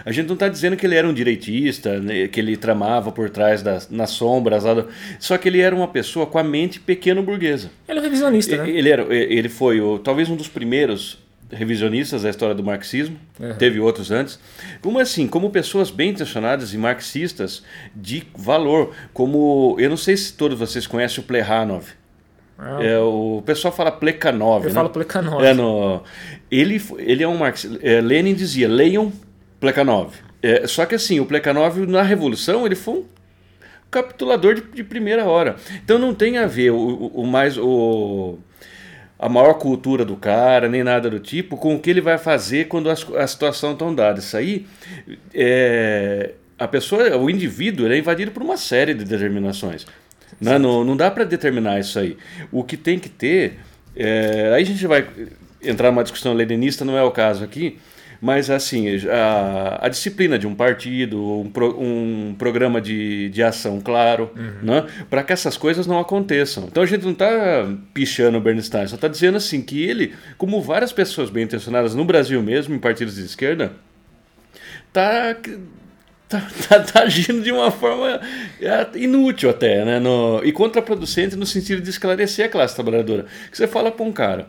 a 0.04 0.12
gente 0.12 0.26
não 0.26 0.34
está 0.34 0.48
dizendo 0.48 0.76
que 0.76 0.86
ele 0.86 0.94
era 0.94 1.08
um 1.08 1.14
direitista, 1.14 2.00
né, 2.00 2.28
que 2.28 2.40
ele 2.40 2.56
tramava 2.56 3.10
por 3.12 3.30
trás 3.30 3.62
das 3.62 3.88
nas 3.90 4.10
sombras, 4.10 4.64
só 5.18 5.36
que 5.38 5.48
ele 5.48 5.60
era 5.60 5.74
uma 5.74 5.88
pessoa 5.88 6.26
com 6.26 6.38
a 6.38 6.44
mente 6.44 6.80
pequeno 6.80 7.22
burguesa. 7.22 7.70
Ele 7.88 7.98
é 7.98 8.00
um 8.00 8.04
revisionista, 8.04 8.56
né? 8.56 8.68
Ele, 8.68 8.88
era, 8.88 9.02
ele 9.14 9.48
foi 9.48 9.80
o, 9.80 9.98
talvez 9.98 10.28
um 10.28 10.36
dos 10.36 10.48
primeiros 10.48 11.18
revisionistas 11.50 12.22
da 12.22 12.30
história 12.30 12.54
do 12.54 12.62
marxismo, 12.62 13.18
uhum. 13.40 13.54
teve 13.54 13.80
outros 13.80 14.10
antes, 14.10 14.38
como 14.80 14.98
assim, 14.98 15.26
como 15.26 15.50
pessoas 15.50 15.90
bem 15.90 16.10
intencionadas 16.10 16.74
e 16.74 16.78
marxistas 16.78 17.62
de 17.94 18.26
valor, 18.36 18.92
como, 19.12 19.76
eu 19.78 19.88
não 19.88 19.96
sei 19.96 20.16
se 20.16 20.32
todos 20.34 20.58
vocês 20.58 20.86
conhecem 20.86 21.22
o 21.22 21.26
Plehanov, 21.26 21.86
ah. 22.58 22.78
É, 22.82 22.98
o 22.98 23.40
pessoal 23.46 23.72
fala 23.72 23.92
Plekhanov. 23.92 24.64
Eu 24.64 24.70
né? 24.70 24.74
falo 24.74 24.90
Plekhanov. 24.90 25.44
É, 25.44 25.54
no, 25.54 26.02
ele, 26.50 26.82
ele 26.98 27.22
é 27.22 27.28
um 27.28 27.38
marxista. 27.38 27.78
É, 27.80 28.00
Lenin 28.00 28.34
dizia, 28.34 28.68
leiam 28.68 29.12
Plekhanov. 29.60 30.12
É, 30.42 30.66
só 30.66 30.84
que 30.84 30.96
assim, 30.96 31.20
o 31.20 31.26
Plekhanov 31.26 31.78
na 31.86 32.02
Revolução 32.02 32.66
ele 32.66 32.74
foi 32.74 32.94
um 32.94 33.04
capitulador 33.90 34.56
de, 34.56 34.62
de 34.62 34.82
primeira 34.82 35.24
hora. 35.24 35.54
Então 35.84 35.98
não 35.98 36.12
tem 36.12 36.36
a 36.36 36.46
ver 36.46 36.70
o, 36.70 36.76
o, 36.76 37.22
o 37.22 37.26
mais 37.26 37.56
o 37.56 38.38
a 39.18 39.28
maior 39.28 39.54
cultura 39.54 40.04
do 40.04 40.16
cara, 40.16 40.68
nem 40.68 40.84
nada 40.84 41.10
do 41.10 41.18
tipo, 41.18 41.56
com 41.56 41.74
o 41.74 41.80
que 41.80 41.90
ele 41.90 42.00
vai 42.00 42.16
fazer 42.16 42.68
quando 42.68 42.88
a, 42.88 42.92
a 42.92 43.26
situação 43.26 43.72
estão 43.72 43.94
dada. 43.94 44.20
Isso 44.20 44.36
aí, 44.36 44.66
é, 45.34 46.32
a 46.58 46.68
pessoa, 46.68 47.16
o 47.16 47.28
indivíduo, 47.28 47.90
é 47.90 47.98
invadido 47.98 48.30
por 48.30 48.42
uma 48.42 48.56
série 48.56 48.94
de 48.94 49.04
determinações. 49.04 49.86
Não, 50.40 50.52
né? 50.52 50.58
não, 50.58 50.84
não 50.84 50.96
dá 50.96 51.10
para 51.10 51.24
determinar 51.24 51.80
isso 51.80 51.98
aí. 51.98 52.16
O 52.52 52.62
que 52.62 52.76
tem 52.76 52.98
que 52.98 53.08
ter, 53.08 53.58
é, 53.96 54.52
aí 54.54 54.62
a 54.62 54.66
gente 54.66 54.86
vai 54.86 55.06
entrar 55.62 55.90
numa 55.90 56.04
discussão 56.04 56.32
leninista, 56.32 56.84
não 56.84 56.96
é 56.96 57.02
o 57.02 57.10
caso 57.10 57.42
aqui, 57.42 57.78
mas, 58.20 58.50
assim, 58.50 58.86
a, 59.08 59.86
a 59.86 59.88
disciplina 59.88 60.38
de 60.38 60.46
um 60.46 60.54
partido, 60.54 61.40
um, 61.40 61.50
pro, 61.50 61.80
um 61.80 62.34
programa 62.36 62.80
de, 62.80 63.28
de 63.28 63.42
ação 63.42 63.80
claro, 63.80 64.30
uhum. 64.36 64.52
né? 64.62 64.86
para 65.08 65.22
que 65.22 65.32
essas 65.32 65.56
coisas 65.56 65.86
não 65.86 65.98
aconteçam. 65.98 66.64
Então 66.64 66.82
a 66.82 66.86
gente 66.86 67.04
não 67.04 67.12
está 67.12 67.68
pichando 67.94 68.38
o 68.38 68.40
Bernstein, 68.40 68.88
só 68.88 68.96
está 68.96 69.08
dizendo 69.08 69.36
assim 69.36 69.62
que 69.62 69.82
ele, 69.82 70.14
como 70.36 70.60
várias 70.60 70.92
pessoas 70.92 71.30
bem 71.30 71.44
intencionadas 71.44 71.94
no 71.94 72.04
Brasil 72.04 72.42
mesmo, 72.42 72.74
em 72.74 72.78
partidos 72.78 73.14
de 73.14 73.24
esquerda, 73.24 73.72
está 74.88 75.36
Tá, 76.28 76.46
tá, 76.68 76.80
tá, 76.80 77.02
agindo 77.04 77.42
de 77.42 77.50
uma 77.50 77.70
forma 77.70 78.20
é, 78.60 78.98
inútil 78.98 79.48
até, 79.48 79.82
né? 79.82 79.98
No, 79.98 80.42
e 80.44 80.52
contraproducente 80.52 81.34
no 81.34 81.46
sentido 81.46 81.80
de 81.80 81.88
esclarecer 81.88 82.44
a 82.44 82.48
classe 82.50 82.74
trabalhadora. 82.74 83.24
Que 83.50 83.56
você 83.56 83.66
fala 83.66 83.90
para 83.90 84.04
um 84.04 84.12
cara, 84.12 84.46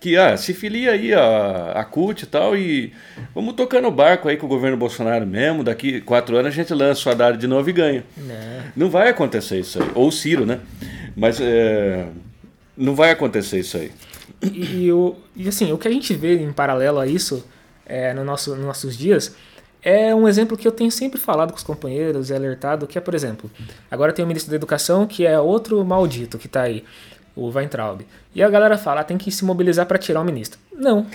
que 0.00 0.16
ah, 0.16 0.36
se 0.36 0.52
filia 0.52 0.92
aí 0.92 1.14
a, 1.14 1.72
a 1.72 1.84
CUT 1.84 2.22
e 2.22 2.26
tal, 2.26 2.56
e 2.56 2.92
vamos 3.34 3.54
tocando 3.54 3.88
o 3.88 3.90
barco 3.90 4.28
aí 4.28 4.36
com 4.36 4.46
o 4.46 4.48
governo 4.48 4.76
Bolsonaro 4.76 5.26
mesmo, 5.26 5.64
daqui 5.64 6.00
quatro 6.00 6.36
anos 6.36 6.48
a 6.48 6.54
gente 6.54 6.72
lança 6.74 7.08
o 7.08 7.12
Haddad 7.12 7.38
de 7.38 7.46
novo 7.46 7.68
e 7.68 7.72
ganha. 7.72 8.04
Não, 8.16 8.26
né. 8.26 8.72
não 8.76 8.90
vai 8.90 9.08
acontecer 9.08 9.58
isso 9.58 9.82
aí. 9.82 9.90
Ou 9.94 10.08
o 10.08 10.12
Ciro, 10.12 10.44
né? 10.44 10.60
Mas 11.16 11.40
é, 11.40 12.06
não 12.76 12.94
vai 12.94 13.10
acontecer 13.10 13.58
isso 13.58 13.76
aí. 13.78 13.90
E, 14.42 14.84
e, 14.84 14.92
o, 14.92 15.16
e 15.34 15.48
assim, 15.48 15.72
o 15.72 15.78
que 15.78 15.88
a 15.88 15.90
gente 15.90 16.12
vê 16.14 16.36
em 16.36 16.52
paralelo 16.52 16.98
a 16.98 17.06
isso 17.06 17.44
é, 17.86 18.12
no 18.12 18.22
nosso, 18.22 18.54
nos 18.54 18.66
nossos 18.66 18.96
dias 18.96 19.34
é 19.82 20.12
um 20.12 20.26
exemplo 20.26 20.56
que 20.56 20.66
eu 20.66 20.72
tenho 20.72 20.90
sempre 20.90 21.18
falado 21.18 21.52
com 21.52 21.56
os 21.56 21.62
companheiros 21.62 22.28
e 22.28 22.34
alertado, 22.34 22.88
que 22.88 22.98
é, 22.98 23.00
por 23.00 23.14
exemplo, 23.14 23.48
agora 23.88 24.12
tem 24.12 24.24
o 24.24 24.26
ministro 24.26 24.50
da 24.50 24.56
Educação, 24.56 25.06
que 25.06 25.24
é 25.24 25.38
outro 25.38 25.84
maldito 25.84 26.38
que 26.38 26.48
está 26.48 26.62
aí 26.62 26.82
o 27.36 27.50
Weintraub. 27.50 28.00
E 28.34 28.42
a 28.42 28.48
galera 28.48 28.78
fala, 28.78 29.02
ah, 29.02 29.04
tem 29.04 29.18
que 29.18 29.30
se 29.30 29.44
mobilizar 29.44 29.86
para 29.86 29.98
tirar 29.98 30.22
o 30.22 30.24
ministro. 30.24 30.58
Não. 30.74 31.06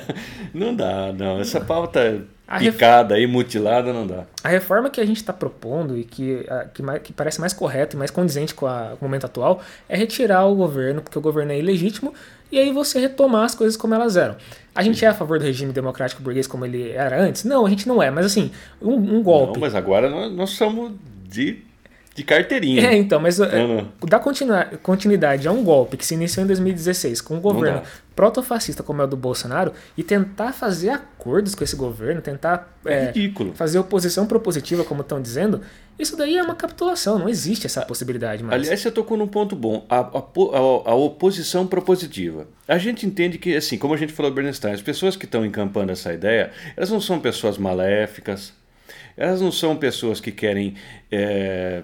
não 0.54 0.74
dá, 0.74 1.12
não. 1.12 1.40
Essa 1.40 1.60
pauta 1.60 2.22
a 2.46 2.58
picada 2.58 3.14
ref... 3.14 3.24
e 3.24 3.26
mutilada 3.26 3.92
não 3.92 4.06
dá. 4.06 4.24
A 4.44 4.48
reforma 4.48 4.90
que 4.90 5.00
a 5.00 5.06
gente 5.06 5.16
está 5.16 5.32
propondo 5.32 5.96
e 5.96 6.04
que, 6.04 6.44
que, 6.74 6.82
que, 7.04 7.12
parece 7.12 7.40
mais 7.40 7.52
correta 7.52 7.96
e 7.96 7.98
mais 7.98 8.10
condizente 8.10 8.54
com, 8.54 8.66
a, 8.66 8.96
com 8.98 9.06
o 9.06 9.08
momento 9.08 9.24
atual 9.24 9.60
é 9.88 9.96
retirar 9.96 10.44
o 10.46 10.54
governo, 10.54 11.00
porque 11.00 11.18
o 11.18 11.22
governo 11.22 11.52
é 11.52 11.58
ilegítimo, 11.58 12.12
e 12.50 12.58
aí 12.58 12.72
você 12.72 12.98
retomar 12.98 13.44
as 13.44 13.54
coisas 13.54 13.76
como 13.76 13.94
elas 13.94 14.16
eram. 14.16 14.36
A 14.74 14.82
gente 14.82 15.04
é 15.04 15.08
a 15.08 15.14
favor 15.14 15.38
do 15.38 15.44
regime 15.44 15.72
democrático 15.72 16.22
burguês 16.22 16.46
como 16.46 16.64
ele 16.64 16.90
era 16.90 17.22
antes? 17.22 17.44
Não, 17.44 17.64
a 17.64 17.70
gente 17.70 17.86
não 17.86 18.02
é, 18.02 18.10
mas 18.10 18.26
assim, 18.26 18.50
um, 18.82 18.94
um 18.94 19.22
golpe. 19.22 19.54
Não, 19.54 19.60
mas 19.60 19.74
agora 19.74 20.10
nós, 20.10 20.32
nós 20.32 20.50
somos 20.50 20.92
de 21.28 21.62
de 22.14 22.24
carteirinha. 22.24 22.88
É, 22.88 22.96
então, 22.96 23.20
mas 23.20 23.38
é, 23.38 23.86
dá 24.06 24.20
continuidade 24.82 25.46
a 25.46 25.52
um 25.52 25.62
golpe 25.62 25.96
que 25.96 26.04
se 26.04 26.14
iniciou 26.14 26.44
em 26.44 26.46
2016 26.46 27.20
com 27.20 27.36
um 27.36 27.40
governo 27.40 27.82
protofascista 28.16 28.82
como 28.82 29.00
é 29.00 29.04
o 29.04 29.08
do 29.08 29.16
Bolsonaro 29.16 29.72
e 29.96 30.02
tentar 30.02 30.52
fazer 30.52 30.90
acordos 30.90 31.54
com 31.54 31.64
esse 31.64 31.76
governo, 31.76 32.20
tentar 32.20 32.76
é, 32.84 33.06
ridículo. 33.06 33.54
fazer 33.54 33.78
oposição 33.78 34.26
propositiva, 34.26 34.84
como 34.84 35.00
estão 35.00 35.22
dizendo, 35.22 35.62
isso 35.98 36.16
daí 36.16 36.36
é 36.36 36.42
uma 36.42 36.54
capitulação, 36.54 37.18
não 37.18 37.28
existe 37.28 37.66
essa 37.66 37.82
possibilidade 37.82 38.42
mais. 38.42 38.60
Aliás, 38.60 38.80
você 38.80 38.90
tocou 38.90 39.16
num 39.16 39.28
ponto 39.28 39.54
bom, 39.54 39.86
a, 39.88 40.00
a, 40.00 40.18
a, 40.18 40.90
a 40.90 40.94
oposição 40.94 41.66
propositiva. 41.66 42.46
A 42.66 42.76
gente 42.76 43.06
entende 43.06 43.38
que, 43.38 43.56
assim, 43.56 43.78
como 43.78 43.94
a 43.94 43.96
gente 43.96 44.12
falou 44.12 44.30
do 44.30 44.34
Bernstein, 44.34 44.72
as 44.72 44.82
pessoas 44.82 45.16
que 45.16 45.24
estão 45.24 45.44
encampando 45.44 45.92
essa 45.92 46.12
ideia, 46.12 46.50
elas 46.76 46.90
não 46.90 47.00
são 47.00 47.20
pessoas 47.20 47.56
maléficas, 47.56 48.52
elas 49.16 49.40
não 49.40 49.52
são 49.52 49.76
pessoas 49.76 50.20
que 50.20 50.32
querem 50.32 50.74
é, 51.10 51.82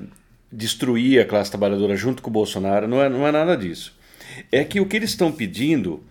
destruir 0.50 1.20
a 1.20 1.24
classe 1.24 1.50
trabalhadora 1.50 1.96
junto 1.96 2.22
com 2.22 2.30
o 2.30 2.32
Bolsonaro, 2.32 2.86
não 2.88 3.02
é, 3.02 3.08
não 3.08 3.26
é 3.26 3.32
nada 3.32 3.56
disso. 3.56 3.94
É 4.50 4.64
que 4.64 4.80
o 4.80 4.86
que 4.86 4.96
eles 4.96 5.10
estão 5.10 5.32
pedindo 5.32 6.02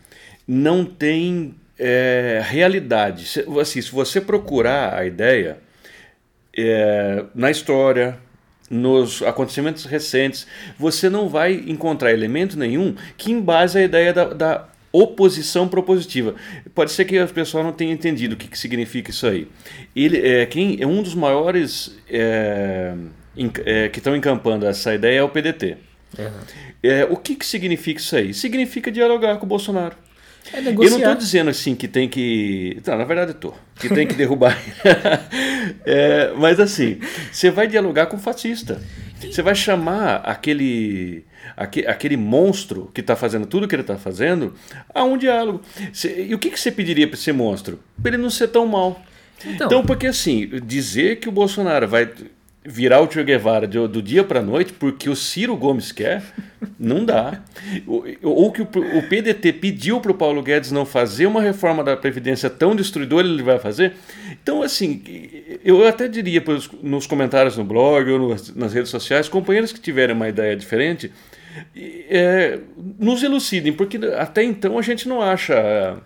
não 0.48 0.86
tem 0.86 1.56
é, 1.78 2.42
realidade. 2.44 3.26
Se, 3.26 3.46
assim, 3.60 3.82
se 3.82 3.92
você 3.92 4.22
procurar 4.22 4.98
a 4.98 5.06
ideia 5.06 5.60
é, 6.56 7.26
na 7.34 7.52
história, 7.52 8.18
nos 8.70 9.22
acontecimentos 9.22 9.86
recentes, 9.86 10.48
você 10.78 11.10
não 11.10 11.30
vai 11.30 11.54
encontrar 11.68 12.12
elemento 12.12 12.58
nenhum 12.58 12.96
que 13.18 13.32
embase 13.32 13.78
a 13.78 13.84
ideia 13.84 14.14
da, 14.14 14.26
da 14.26 14.68
oposição 14.96 15.68
propositiva. 15.68 16.36
Pode 16.74 16.92
ser 16.92 17.06
que 17.06 17.20
o 17.20 17.28
pessoal 17.28 17.64
não 17.64 17.72
tenha 17.72 17.94
entendido 17.94 18.36
o 18.36 18.38
que, 18.38 18.48
que 18.48 18.58
significa 18.58 19.12
isso 19.12 19.28
aí. 19.28 19.48
Ele 19.96 20.26
é 20.26 20.46
quem 20.46 20.78
é 20.80 20.88
um 20.88 21.02
dos 21.02 21.16
maiores 21.16 21.96
é, 22.10 22.94
é, 23.66 23.90
que 23.90 24.00
estão 24.00 24.16
encampando 24.16 24.66
essa 24.66 24.94
ideia 24.94 25.20
é 25.20 25.24
o 25.24 25.30
PDT. 25.30 25.78
Uhum. 26.18 26.26
É, 26.82 27.06
o 27.06 27.18
que, 27.18 27.36
que 27.36 27.46
significa 27.46 28.00
isso 28.00 28.16
aí? 28.16 28.34
Significa 28.34 28.92
dialogar 28.92 29.38
com 29.38 29.46
o 29.46 29.50
Bolsonaro. 29.50 29.96
É 30.54 30.60
eu 30.60 30.74
não 30.74 30.98
estou 30.98 31.16
dizendo 31.16 31.50
assim 31.50 31.76
que 31.76 31.88
tem 31.88 32.08
que. 32.08 32.80
Não, 32.86 32.98
na 32.98 33.04
verdade 33.04 33.32
eu 33.32 33.36
tô. 33.36 33.54
Que 33.80 33.90
tem 33.90 34.06
que 34.06 34.14
derrubar. 34.14 34.56
é, 35.84 36.32
mas 36.38 36.60
assim, 36.60 37.00
você 37.32 37.50
vai 37.50 37.68
dialogar 37.68 38.06
com 38.06 38.16
o 38.16 38.20
fascista. 38.20 38.80
Você 39.22 39.42
vai 39.42 39.56
chamar 39.56 40.18
aquele, 40.18 41.26
aquele, 41.56 41.88
aquele 41.88 42.18
monstro 42.18 42.92
que 42.94 43.02
está 43.02 43.16
fazendo 43.16 43.46
tudo 43.46 43.66
o 43.66 43.68
que 43.68 43.76
ele 43.76 43.82
está 43.82 43.98
fazendo 43.98 44.54
a 44.94 45.04
um 45.04 45.18
diálogo. 45.18 45.62
Cê, 45.94 46.26
e 46.28 46.36
o 46.36 46.40
que, 46.40 46.50
que 46.50 46.60
você 46.60 46.72
pediria 46.72 47.08
para 47.08 47.18
esse 47.18 47.32
monstro? 47.32 47.80
Para 48.02 48.14
ele 48.14 48.22
não 48.22 48.30
ser 48.30 48.50
tão 48.50 48.68
mal. 48.68 49.02
Então, 49.46 49.68
então, 49.68 49.86
porque 49.86 50.08
assim, 50.08 50.48
dizer 50.64 51.20
que 51.20 51.30
o 51.30 51.32
Bolsonaro 51.32 51.88
vai 51.88 52.10
virar 52.66 53.02
o 53.02 53.12
Che 53.12 53.24
Guevara 53.24 53.68
do, 53.68 53.88
do 53.88 54.02
dia 54.02 54.24
para 54.24 54.42
noite 54.42 54.74
porque 54.74 55.10
o 55.10 55.16
Ciro 55.16 55.56
Gomes 55.56 55.92
quer, 55.92 56.24
não 56.80 57.06
dá. 57.06 57.42
Ou, 58.22 58.52
que 58.52 58.62
o, 58.62 58.66
o 58.66 59.04
PDT 59.08 59.54
pediu 59.54 60.02
para 60.02 60.12
o 60.12 60.16
Paulo 60.16 60.42
Guedes 60.42 60.72
não 60.72 60.86
fazer 60.86 61.28
uma 61.28 61.42
reforma 61.42 61.84
da 61.84 61.96
Previdência 61.96 62.50
tão 62.50 62.76
destruidora, 62.76 63.28
ele 63.28 63.44
vai 63.44 63.60
fazer. 63.60 63.94
Então, 64.42 64.64
assim, 64.64 65.04
eu 65.64 65.88
até 65.88 66.08
diria 66.08 66.44
nos 66.82 67.06
comentários 67.06 67.58
no 67.58 67.64
blog 67.64 68.10
ou 68.10 68.36
nas 68.56 68.74
redes 68.74 68.90
sociais, 68.90 69.30
companheiros 69.30 69.72
que 69.72 69.80
tiverem 69.80 70.16
uma 70.16 70.28
ideia 70.28 70.56
diferente, 70.56 71.12
é, 71.76 72.60
nos 73.00 73.24
elucidem, 73.24 73.72
porque 73.72 73.98
até 74.18 74.44
então 74.44 74.78
a 74.78 74.82
gente 74.82 75.08
não 75.08 75.22
acha 75.22 75.98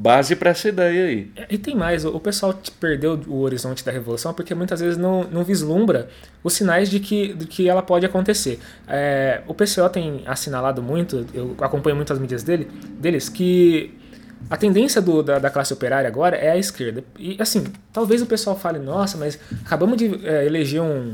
base 0.00 0.36
para 0.36 0.50
essa 0.50 0.68
ideia 0.68 1.06
aí. 1.06 1.30
E 1.50 1.58
tem 1.58 1.74
mais, 1.74 2.04
o 2.04 2.20
pessoal 2.20 2.56
perdeu 2.78 3.20
o 3.26 3.40
horizonte 3.40 3.84
da 3.84 3.90
revolução 3.90 4.32
porque 4.32 4.54
muitas 4.54 4.78
vezes 4.78 4.96
não, 4.96 5.24
não 5.24 5.42
vislumbra 5.42 6.08
os 6.42 6.52
sinais 6.52 6.88
de 6.88 7.00
que, 7.00 7.34
de 7.34 7.46
que 7.46 7.68
ela 7.68 7.82
pode 7.82 8.06
acontecer. 8.06 8.60
É, 8.86 9.42
o 9.48 9.54
PCO 9.54 9.88
tem 9.90 10.22
assinalado 10.24 10.80
muito, 10.80 11.26
eu 11.34 11.56
acompanho 11.60 11.96
muito 11.96 12.12
as 12.12 12.18
mídias 12.20 12.44
dele, 12.44 12.70
deles, 13.00 13.28
que 13.28 13.92
a 14.48 14.56
tendência 14.56 15.02
do, 15.02 15.20
da, 15.20 15.40
da, 15.40 15.50
classe 15.50 15.72
operária 15.72 16.06
agora 16.06 16.36
é 16.36 16.52
a 16.52 16.56
esquerda. 16.56 17.02
E 17.18 17.36
assim, 17.40 17.64
talvez 17.92 18.22
o 18.22 18.26
pessoal 18.26 18.56
fale, 18.56 18.78
nossa, 18.78 19.18
mas 19.18 19.36
acabamos 19.66 19.96
de 19.96 20.24
é, 20.24 20.46
eleger 20.46 20.80
um, 20.80 21.12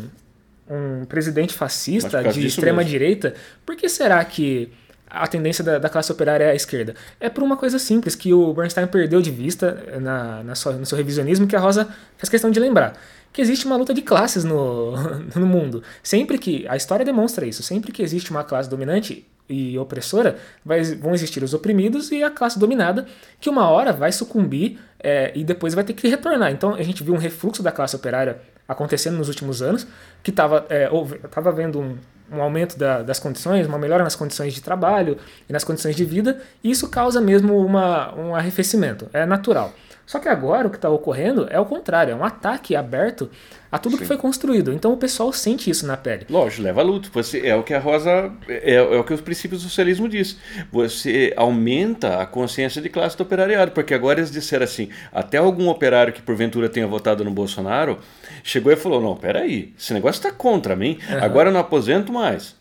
um 0.68 1.06
presidente 1.06 1.54
fascista 1.54 2.22
de 2.22 2.46
extrema 2.46 2.84
direita, 2.84 3.34
por 3.64 3.76
que 3.76 3.88
será 3.88 4.22
que 4.26 4.70
a 5.14 5.26
tendência 5.26 5.62
da, 5.62 5.78
da, 5.78 5.88
classe 5.88 6.10
operária 6.10 6.44
é 6.44 6.50
a 6.50 6.54
esquerda? 6.54 6.94
É 7.20 7.28
por 7.28 7.42
uma 7.42 7.56
coisa 7.56 7.78
simples 7.78 8.14
que 8.14 8.32
o 8.32 8.52
Bernstein 8.52 8.86
perdeu 8.86 9.22
de 9.22 9.30
vista 9.30 9.98
na, 10.00 10.42
na 10.42 10.54
sua, 10.54 10.72
no 10.72 10.84
seu 10.84 10.96
revisionismo, 10.98 11.46
que 11.46 11.56
a 11.56 11.60
Rosa 11.60 11.88
faz 12.16 12.28
questão 12.28 12.50
de 12.50 12.58
lembrar. 12.60 12.98
Que 13.32 13.40
existe 13.40 13.66
uma 13.66 13.76
luta 13.76 13.92
de 13.92 14.02
classes 14.02 14.44
no, 14.44 14.92
no 15.34 15.46
mundo. 15.46 15.82
Sempre 16.02 16.38
que. 16.38 16.66
A 16.68 16.76
história 16.76 17.04
demonstra 17.04 17.46
isso. 17.46 17.62
Sempre 17.62 17.92
que 17.92 18.02
existe 18.02 18.30
uma 18.30 18.44
classe 18.44 18.68
dominante 18.68 19.26
e 19.48 19.78
opressora, 19.78 20.38
vai, 20.64 20.82
vão 20.82 21.14
existir 21.14 21.42
os 21.42 21.52
oprimidos 21.52 22.10
e 22.10 22.22
a 22.22 22.30
classe 22.30 22.58
dominada, 22.58 23.06
que 23.40 23.50
uma 23.50 23.68
hora 23.68 23.92
vai 23.92 24.10
sucumbir 24.10 24.78
é, 24.98 25.32
e 25.34 25.44
depois 25.44 25.74
vai 25.74 25.84
ter 25.84 25.92
que 25.92 26.08
retornar. 26.08 26.50
Então 26.50 26.74
a 26.74 26.82
gente 26.82 27.02
viu 27.02 27.14
um 27.14 27.18
refluxo 27.18 27.62
da 27.62 27.70
classe 27.70 27.94
operária 27.94 28.40
acontecendo 28.66 29.18
nos 29.18 29.28
últimos 29.28 29.60
anos, 29.60 29.86
que 30.22 30.30
estava 30.30 30.66
é, 30.70 30.88
havendo 31.34 31.80
um, 31.80 31.98
um 32.30 32.42
aumento 32.42 32.78
da, 32.78 33.02
das 33.02 33.18
condições, 33.18 33.66
uma 33.66 33.78
melhora 33.78 34.02
nas 34.02 34.16
condições 34.16 34.54
de 34.54 34.62
trabalho 34.62 35.18
e 35.48 35.52
nas 35.52 35.64
condições 35.64 35.94
de 35.94 36.04
vida, 36.04 36.40
e 36.62 36.70
isso 36.70 36.88
causa 36.88 37.20
mesmo 37.20 37.56
uma, 37.58 38.14
um 38.14 38.34
arrefecimento, 38.34 39.08
é 39.12 39.26
natural. 39.26 39.72
Só 40.06 40.18
que 40.18 40.28
agora 40.28 40.66
o 40.66 40.70
que 40.70 40.76
está 40.76 40.90
ocorrendo 40.90 41.46
é 41.50 41.58
o 41.58 41.64
contrário, 41.64 42.12
é 42.12 42.14
um 42.14 42.24
ataque 42.24 42.76
aberto 42.76 43.30
a 43.72 43.78
tudo 43.78 43.92
Sim. 43.92 43.98
que 43.98 44.06
foi 44.06 44.16
construído. 44.16 44.72
Então 44.72 44.92
o 44.92 44.96
pessoal 44.96 45.32
sente 45.32 45.68
isso 45.68 45.86
na 45.86 45.96
pele. 45.96 46.26
Lógico, 46.30 46.62
leva 46.62 46.80
a 46.80 46.84
luto. 46.84 47.10
Você, 47.12 47.46
é 47.46 47.56
o 47.56 47.62
que 47.62 47.74
a 47.74 47.80
Rosa. 47.80 48.30
É, 48.48 48.74
é, 48.74 48.82
o 48.82 49.02
que 49.02 49.12
os 49.12 49.20
princípios 49.20 49.62
do 49.62 49.68
socialismo 49.68 50.08
diz. 50.08 50.36
Você 50.70 51.32
aumenta 51.36 52.20
a 52.20 52.26
consciência 52.26 52.80
de 52.80 52.88
classe 52.88 53.16
do 53.16 53.22
operariado. 53.22 53.72
Porque 53.72 53.92
agora 53.92 54.20
eles 54.20 54.30
disseram 54.30 54.64
assim: 54.64 54.90
até 55.12 55.38
algum 55.38 55.68
operário 55.68 56.12
que 56.12 56.22
porventura 56.22 56.68
tenha 56.68 56.86
votado 56.86 57.24
no 57.24 57.30
Bolsonaro 57.30 57.98
chegou 58.44 58.72
e 58.72 58.76
falou: 58.76 59.00
não, 59.00 59.16
peraí, 59.16 59.72
esse 59.76 59.92
negócio 59.92 60.18
está 60.18 60.30
contra 60.30 60.76
mim, 60.76 60.98
uhum. 61.10 61.24
agora 61.24 61.48
eu 61.48 61.52
não 61.52 61.60
aposento 61.60 62.12
mais. 62.12 62.54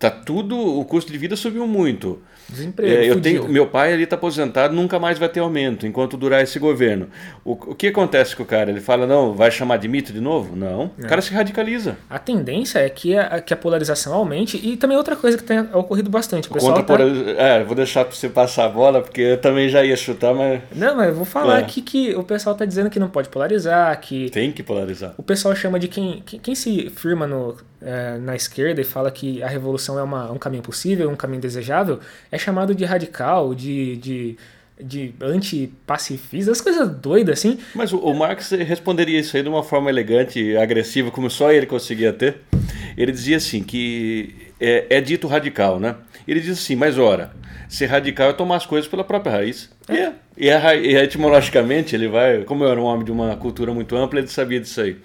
Tá 0.00 0.10
tudo, 0.10 0.56
o 0.56 0.82
custo 0.82 1.12
de 1.12 1.18
vida 1.18 1.36
subiu 1.36 1.66
muito. 1.66 2.22
Desemprego. 2.48 2.90
É, 2.90 3.04
eu 3.04 3.20
tenho, 3.20 3.46
meu 3.46 3.66
pai 3.66 3.92
ali 3.92 4.04
está 4.04 4.16
aposentado, 4.16 4.74
nunca 4.74 4.98
mais 4.98 5.18
vai 5.18 5.28
ter 5.28 5.40
aumento 5.40 5.86
enquanto 5.86 6.16
durar 6.16 6.42
esse 6.42 6.58
governo. 6.58 7.08
O, 7.44 7.52
o 7.52 7.74
que 7.74 7.88
acontece 7.88 8.34
com 8.34 8.42
o 8.42 8.46
cara? 8.46 8.70
Ele 8.70 8.80
fala, 8.80 9.06
não, 9.06 9.34
vai 9.34 9.50
chamar 9.50 9.76
de 9.76 9.88
mito 9.88 10.10
de 10.10 10.20
novo? 10.20 10.56
Não. 10.56 10.90
O 10.98 11.06
cara 11.06 11.20
se 11.20 11.34
radicaliza. 11.34 11.98
A 12.08 12.18
tendência 12.18 12.78
é 12.78 12.88
que 12.88 13.14
a, 13.14 13.42
que 13.42 13.52
a 13.52 13.56
polarização 13.58 14.14
aumente 14.14 14.56
e 14.56 14.74
também 14.74 14.96
outra 14.96 15.14
coisa 15.14 15.36
que 15.36 15.44
tem 15.44 15.60
ocorrido 15.60 16.08
bastante. 16.08 16.48
O 16.48 16.54
pessoal 16.54 16.82
tá... 16.82 16.94
É, 17.36 17.62
vou 17.62 17.76
deixar 17.76 18.06
para 18.06 18.16
você 18.16 18.30
passar 18.30 18.64
a 18.64 18.68
bola, 18.70 19.02
porque 19.02 19.20
eu 19.20 19.38
também 19.38 19.68
já 19.68 19.84
ia 19.84 19.98
chutar, 19.98 20.34
mas. 20.34 20.62
Não, 20.74 20.96
mas 20.96 21.08
eu 21.08 21.14
vou 21.14 21.26
falar 21.26 21.58
é. 21.58 21.60
aqui 21.60 21.82
que 21.82 22.14
o 22.14 22.22
pessoal 22.22 22.54
está 22.54 22.64
dizendo 22.64 22.88
que 22.88 22.98
não 22.98 23.10
pode 23.10 23.28
polarizar, 23.28 24.00
que. 24.00 24.30
Tem 24.30 24.50
que 24.50 24.62
polarizar. 24.62 25.12
O 25.18 25.22
pessoal 25.22 25.54
chama 25.54 25.78
de 25.78 25.88
quem, 25.88 26.22
quem, 26.24 26.40
quem 26.40 26.54
se 26.54 26.88
firma 26.88 27.26
no, 27.26 27.54
é, 27.82 28.18
na 28.18 28.36
esquerda 28.36 28.80
e 28.80 28.84
fala 28.84 29.10
que 29.10 29.42
a 29.42 29.48
revolução 29.48 29.98
é 29.98 30.02
uma, 30.02 30.30
um 30.30 30.38
caminho 30.38 30.62
possível, 30.62 31.10
um 31.10 31.16
caminho 31.16 31.40
desejável, 31.40 32.00
é 32.30 32.38
chamado 32.38 32.74
de 32.74 32.84
radical 32.84 33.54
de, 33.54 33.96
de, 33.96 34.36
de 34.80 35.14
antipacifista, 35.20 36.52
as 36.52 36.60
coisas 36.60 36.88
doidas 36.88 37.38
assim. 37.38 37.58
Mas 37.74 37.92
o, 37.92 37.98
o 37.98 38.14
Marx 38.14 38.50
responderia 38.50 39.18
isso 39.18 39.36
aí 39.36 39.42
de 39.42 39.48
uma 39.48 39.62
forma 39.62 39.90
elegante 39.90 40.40
e 40.40 40.56
agressiva, 40.56 41.10
como 41.10 41.30
só 41.30 41.50
ele 41.52 41.66
conseguia 41.66 42.12
ter. 42.12 42.38
Ele 42.96 43.12
dizia 43.12 43.36
assim 43.36 43.62
que 43.62 44.34
é, 44.60 44.86
é 44.90 45.00
dito 45.00 45.26
radical, 45.26 45.80
né? 45.80 45.96
Ele 46.28 46.40
diz 46.40 46.58
assim, 46.58 46.76
mas 46.76 46.98
ora, 46.98 47.32
ser 47.68 47.86
radical 47.86 48.30
é 48.30 48.32
tomar 48.32 48.56
as 48.56 48.66
coisas 48.66 48.88
pela 48.88 49.04
própria 49.04 49.32
raiz. 49.32 49.70
É. 49.88 49.94
é. 49.94 50.12
E, 50.36 50.48
e, 50.48 50.96
etimologicamente 50.96 51.94
ele 51.94 52.08
vai, 52.08 52.44
como 52.44 52.64
eu 52.64 52.70
era 52.70 52.80
um 52.80 52.84
homem 52.84 53.04
de 53.04 53.12
uma 53.12 53.36
cultura 53.36 53.72
muito 53.72 53.96
ampla, 53.96 54.18
ele 54.18 54.28
sabia 54.28 54.60
disso 54.60 54.80
aí. 54.80 54.96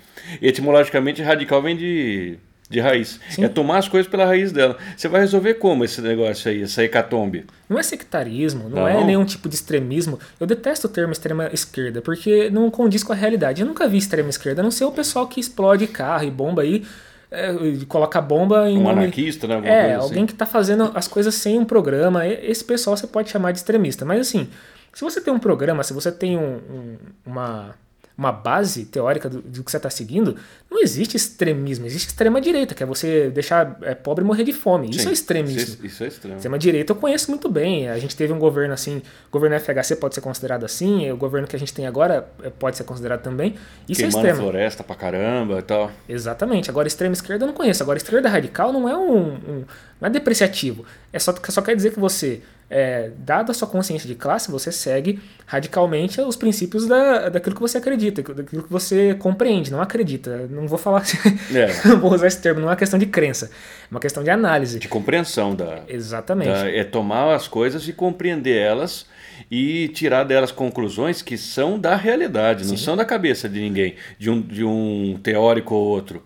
E 0.42 0.48
etimologicamente 0.48 1.22
radical 1.22 1.62
vem 1.62 1.78
de 1.78 2.38
de 2.70 2.80
raiz. 2.80 3.20
Sim. 3.30 3.44
É 3.44 3.50
tomar 3.50 3.78
as 3.78 3.88
coisas 3.88 4.10
pela 4.10 4.26
raiz 4.26 4.52
dela. 4.52 4.78
Você 4.98 5.08
vai 5.08 5.22
resolver 5.22 5.56
como 5.56 5.84
esse 5.84 6.02
negócio 6.02 6.50
aí, 6.50 6.64
essa 6.64 6.84
hecatombe? 6.84 7.46
Não 7.70 7.78
é 7.78 7.84
sectarismo, 7.84 8.70
não, 8.70 8.78
não, 8.78 8.88
é 8.88 9.04
nenhum 9.04 9.24
tipo 9.24 9.48
de 9.48 9.56
extremismo. 9.56 10.20
Eu 10.40 10.48
detesto 10.48 10.88
o 10.88 10.90
termo 10.90 11.14
extrema 11.14 11.50
esquerda, 11.54 12.02
porque 12.02 12.50
não 12.50 12.70
condiz 12.72 13.04
com 13.04 13.14
a 13.14 13.16
realidade. 13.16 13.62
Eu 13.62 13.68
nunca 13.68 13.88
vi 13.88 13.98
extrema 13.98 14.30
esquerda, 14.30 14.62
a 14.62 14.64
não 14.64 14.72
ser 14.72 14.86
o 14.86 14.92
pessoal 14.92 15.28
que 15.28 15.40
explode 15.40 15.86
carro 15.88 16.26
e 16.26 16.32
bomba 16.32 16.64
aí. 16.64 16.84
É, 17.30 17.54
coloca 17.88 18.22
bomba 18.22 18.70
em. 18.70 18.78
Um 18.78 18.84
nome... 18.84 19.00
anarquista, 19.00 19.48
né? 19.48 19.56
Alguma 19.56 19.74
é, 19.74 19.96
assim. 19.96 20.04
alguém 20.04 20.26
que 20.26 20.34
está 20.34 20.46
fazendo 20.46 20.92
as 20.96 21.08
coisas 21.08 21.36
sem 21.36 21.60
um 21.60 21.66
programa. 21.66 22.26
Esse 22.28 22.64
pessoal 22.64 22.96
você 22.96 23.08
pode 23.08 23.30
chamar 23.30 23.52
de 23.52 23.60
extremista. 23.60 24.06
Mas 24.06 24.22
assim, 24.22 24.48
se 24.94 25.02
você 25.02 25.20
tem 25.20 25.34
um 25.34 25.40
programa, 25.40 25.84
se 25.84 25.92
você 25.92 26.12
tem 26.12 26.38
um, 26.38 26.56
um, 26.70 26.98
uma 27.26 27.76
uma 28.18 28.32
base 28.32 28.86
teórica 28.86 29.30
do, 29.30 29.42
do 29.42 29.64
que 29.64 29.70
você 29.70 29.78
está 29.78 29.90
seguindo, 29.90 30.38
não 30.76 30.84
existe 30.84 31.16
extremismo, 31.16 31.86
existe 31.86 32.10
extrema 32.10 32.42
direita, 32.42 32.76
que 32.76 32.84
é 32.84 32.86
você 32.86 33.30
deixar 33.30 33.78
é, 33.82 33.96
pobre 33.96 34.26
morrer 34.26 34.44
de 34.44 34.52
fome. 34.52 34.90
Isso 34.90 35.04
Sim, 35.04 35.10
é 35.10 35.14
extremismo. 35.14 35.62
Isso, 35.62 35.86
isso 35.86 36.04
é 36.04 36.08
extremo. 36.08 36.36
Extrema 36.36 36.60
direita 36.60 36.92
eu 36.92 36.96
conheço 36.98 37.32
muito 37.32 37.50
bem. 37.50 37.90
A 37.90 37.98
gente 37.98 38.16
teve 38.16 38.34
um 38.34 38.40
governo 38.40 38.74
assim, 38.74 38.98
o 38.98 39.32
governo 39.32 39.58
FHC 39.58 39.96
pode 39.96 40.16
ser 40.16 40.22
considerado 40.22 40.66
assim, 40.66 41.10
o 41.10 41.16
governo 41.18 41.48
que 41.48 41.56
a 41.56 41.60
gente 41.60 41.74
tem 41.74 41.88
agora 41.88 42.28
é, 42.44 42.50
pode 42.50 42.76
ser 42.76 42.84
considerado 42.84 43.22
também. 43.22 43.56
Isso 43.88 44.02
é 44.02 44.04
Queimando 44.04 44.28
é 44.28 44.32
extremo. 44.32 44.50
floresta 44.50 44.84
pra 44.84 44.96
caramba 44.96 45.60
e 45.60 45.64
tal. 45.64 45.92
Exatamente. 46.10 46.70
Agora, 46.70 46.88
extrema 46.88 47.14
esquerda 47.14 47.46
eu 47.46 47.48
não 47.48 47.56
conheço. 47.56 47.82
Agora, 47.82 47.98
esquerda 47.98 48.28
radical 48.28 48.74
não 48.74 48.90
é 48.90 48.98
um, 48.98 49.34
um 49.34 49.64
não 50.00 50.08
é 50.08 50.10
depreciativo. 50.10 50.86
É 51.14 51.20
só, 51.20 51.34
só 51.50 51.62
quer 51.62 51.76
dizer 51.76 51.94
que 51.94 52.00
você 52.00 52.42
é, 52.70 53.12
dada 53.20 53.52
a 53.52 53.54
sua 53.54 53.68
consciência 53.68 54.08
de 54.08 54.16
classe, 54.16 54.52
você 54.52 54.72
segue 54.72 55.22
radicalmente 55.46 56.20
os 56.22 56.36
princípios 56.36 56.88
da, 56.88 57.30
daquilo 57.30 57.56
que 57.56 57.62
você 57.62 57.78
acredita, 57.78 58.22
daquilo 58.34 58.64
que 58.64 58.72
você 58.72 59.14
compreende, 59.16 59.72
não 59.72 59.82
acredita. 59.82 60.48
Não 60.50 60.65
vou 60.68 60.78
falar 60.78 61.00
assim, 61.00 61.18
é. 61.56 61.88
não 61.88 62.00
vou 62.00 62.14
usar 62.14 62.28
esse 62.28 62.42
termo, 62.42 62.60
não 62.60 62.68
é 62.68 62.72
uma 62.72 62.78
questão 62.78 63.00
de 63.00 63.06
crença, 63.06 63.46
é 63.46 63.88
uma 63.92 64.00
questão 64.00 64.24
de 64.24 64.30
análise. 64.30 64.80
De 64.80 64.88
compreensão 64.88 65.56
da. 65.56 65.84
Exatamente. 65.88 66.50
Da, 66.50 66.70
é 66.70 66.84
tomar 66.84 67.34
as 67.34 67.48
coisas 67.48 67.88
e 67.88 67.94
compreender 67.94 68.58
elas 68.58 69.06
e 69.50 69.90
tirar 69.90 70.24
delas 70.24 70.52
conclusões 70.52 71.22
que 71.22 71.38
são 71.38 71.78
da 71.80 71.96
realidade, 71.96 72.64
não 72.64 72.78
Sim. 72.78 72.84
são 72.84 72.98
da 72.98 73.06
cabeça 73.06 73.48
de 73.48 73.60
ninguém, 73.60 73.96
de 74.18 74.30
um, 74.30 74.42
de 74.42 74.64
um 74.64 75.20
teórico 75.22 75.76
ou 75.76 75.86
outro. 75.86 76.24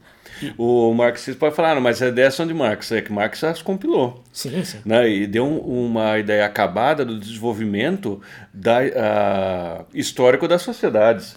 O 0.57 0.93
marxismo 0.93 1.39
pode 1.39 1.55
falar, 1.55 1.75
não, 1.75 1.81
mas 1.81 2.01
as 2.01 2.09
ideias 2.09 2.33
são 2.33 2.47
de 2.47 2.53
Marx, 2.53 2.91
é 2.91 3.01
que 3.01 3.11
Marx 3.11 3.43
as 3.43 3.61
compilou. 3.61 4.23
Sim, 4.31 4.63
sim. 4.63 4.79
Né? 4.85 5.09
E 5.09 5.27
deu 5.27 5.45
um, 5.45 5.57
uma 5.87 6.17
ideia 6.17 6.45
acabada 6.45 7.03
do 7.03 7.19
desenvolvimento 7.19 8.21
da, 8.53 8.79
uh, 8.79 9.85
histórico 9.93 10.47
das 10.47 10.61
sociedades. 10.61 11.35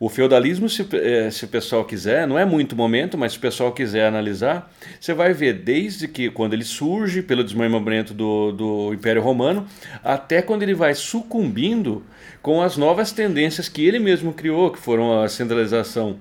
O 0.00 0.08
feudalismo, 0.08 0.66
se, 0.66 0.88
eh, 0.94 1.30
se 1.30 1.44
o 1.44 1.48
pessoal 1.48 1.84
quiser, 1.84 2.26
não 2.26 2.38
é 2.38 2.44
muito 2.46 2.74
momento, 2.74 3.18
mas 3.18 3.32
se 3.32 3.38
o 3.38 3.40
pessoal 3.40 3.70
quiser 3.70 4.06
analisar, 4.06 4.72
você 4.98 5.12
vai 5.12 5.34
ver 5.34 5.52
desde 5.52 6.08
que 6.08 6.30
quando 6.30 6.54
ele 6.54 6.64
surge 6.64 7.20
pelo 7.20 7.44
desmembramento 7.44 8.14
do, 8.14 8.50
do 8.50 8.94
Império 8.94 9.20
Romano, 9.20 9.66
até 10.02 10.40
quando 10.40 10.62
ele 10.62 10.72
vai 10.72 10.94
sucumbindo 10.94 12.02
com 12.40 12.62
as 12.62 12.78
novas 12.78 13.12
tendências 13.12 13.68
que 13.68 13.86
ele 13.86 13.98
mesmo 13.98 14.32
criou, 14.32 14.70
que 14.70 14.78
foram 14.78 15.20
a 15.20 15.28
centralização 15.28 16.16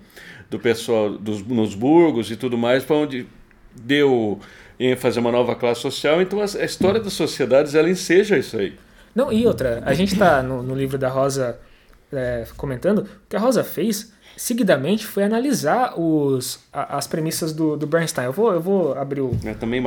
do 0.50 0.60
pessoal 0.60 1.12
dos, 1.12 1.42
nos 1.48 1.74
burgos 1.74 2.30
e 2.30 2.36
tudo 2.36 2.58
mais, 2.58 2.84
para 2.84 2.98
onde 2.98 3.28
deu 3.74 4.42
em 4.78 4.94
fazer 4.98 5.22
uma 5.22 5.32
nova 5.32 5.56
classe 5.56 5.80
social. 5.80 6.22
Então 6.22 6.42
a, 6.42 6.44
a 6.44 6.66
história 6.66 7.00
das 7.00 7.14
sociedades 7.14 7.76
ela 7.76 7.90
enseja 7.90 8.38
isso 8.38 8.58
aí. 8.58 8.74
Não, 9.16 9.32
e 9.32 9.46
outra, 9.48 9.82
a 9.86 9.94
gente 9.94 10.14
está 10.14 10.44
no, 10.44 10.62
no, 10.62 10.76
livro 10.76 10.98
da 10.98 11.10
Rosa 11.10 11.60
é, 12.12 12.46
comentando, 12.58 13.00
o 13.00 13.08
que 13.30 13.36
a 13.36 13.40
Rosa 13.40 13.64
fez 13.64 14.12
seguidamente 14.36 15.06
foi 15.06 15.24
analisar 15.24 16.00
os, 16.00 16.60
a, 16.72 16.98
as 16.98 17.08
premissas 17.08 17.52
do, 17.52 17.76
do 17.76 17.86
Bernstein. 17.86 18.26
Eu 18.26 18.34
vou, 18.34 18.54
eu 18.54 18.62
vou 18.62 18.98
abrir 18.98 19.22
o, 19.22 19.32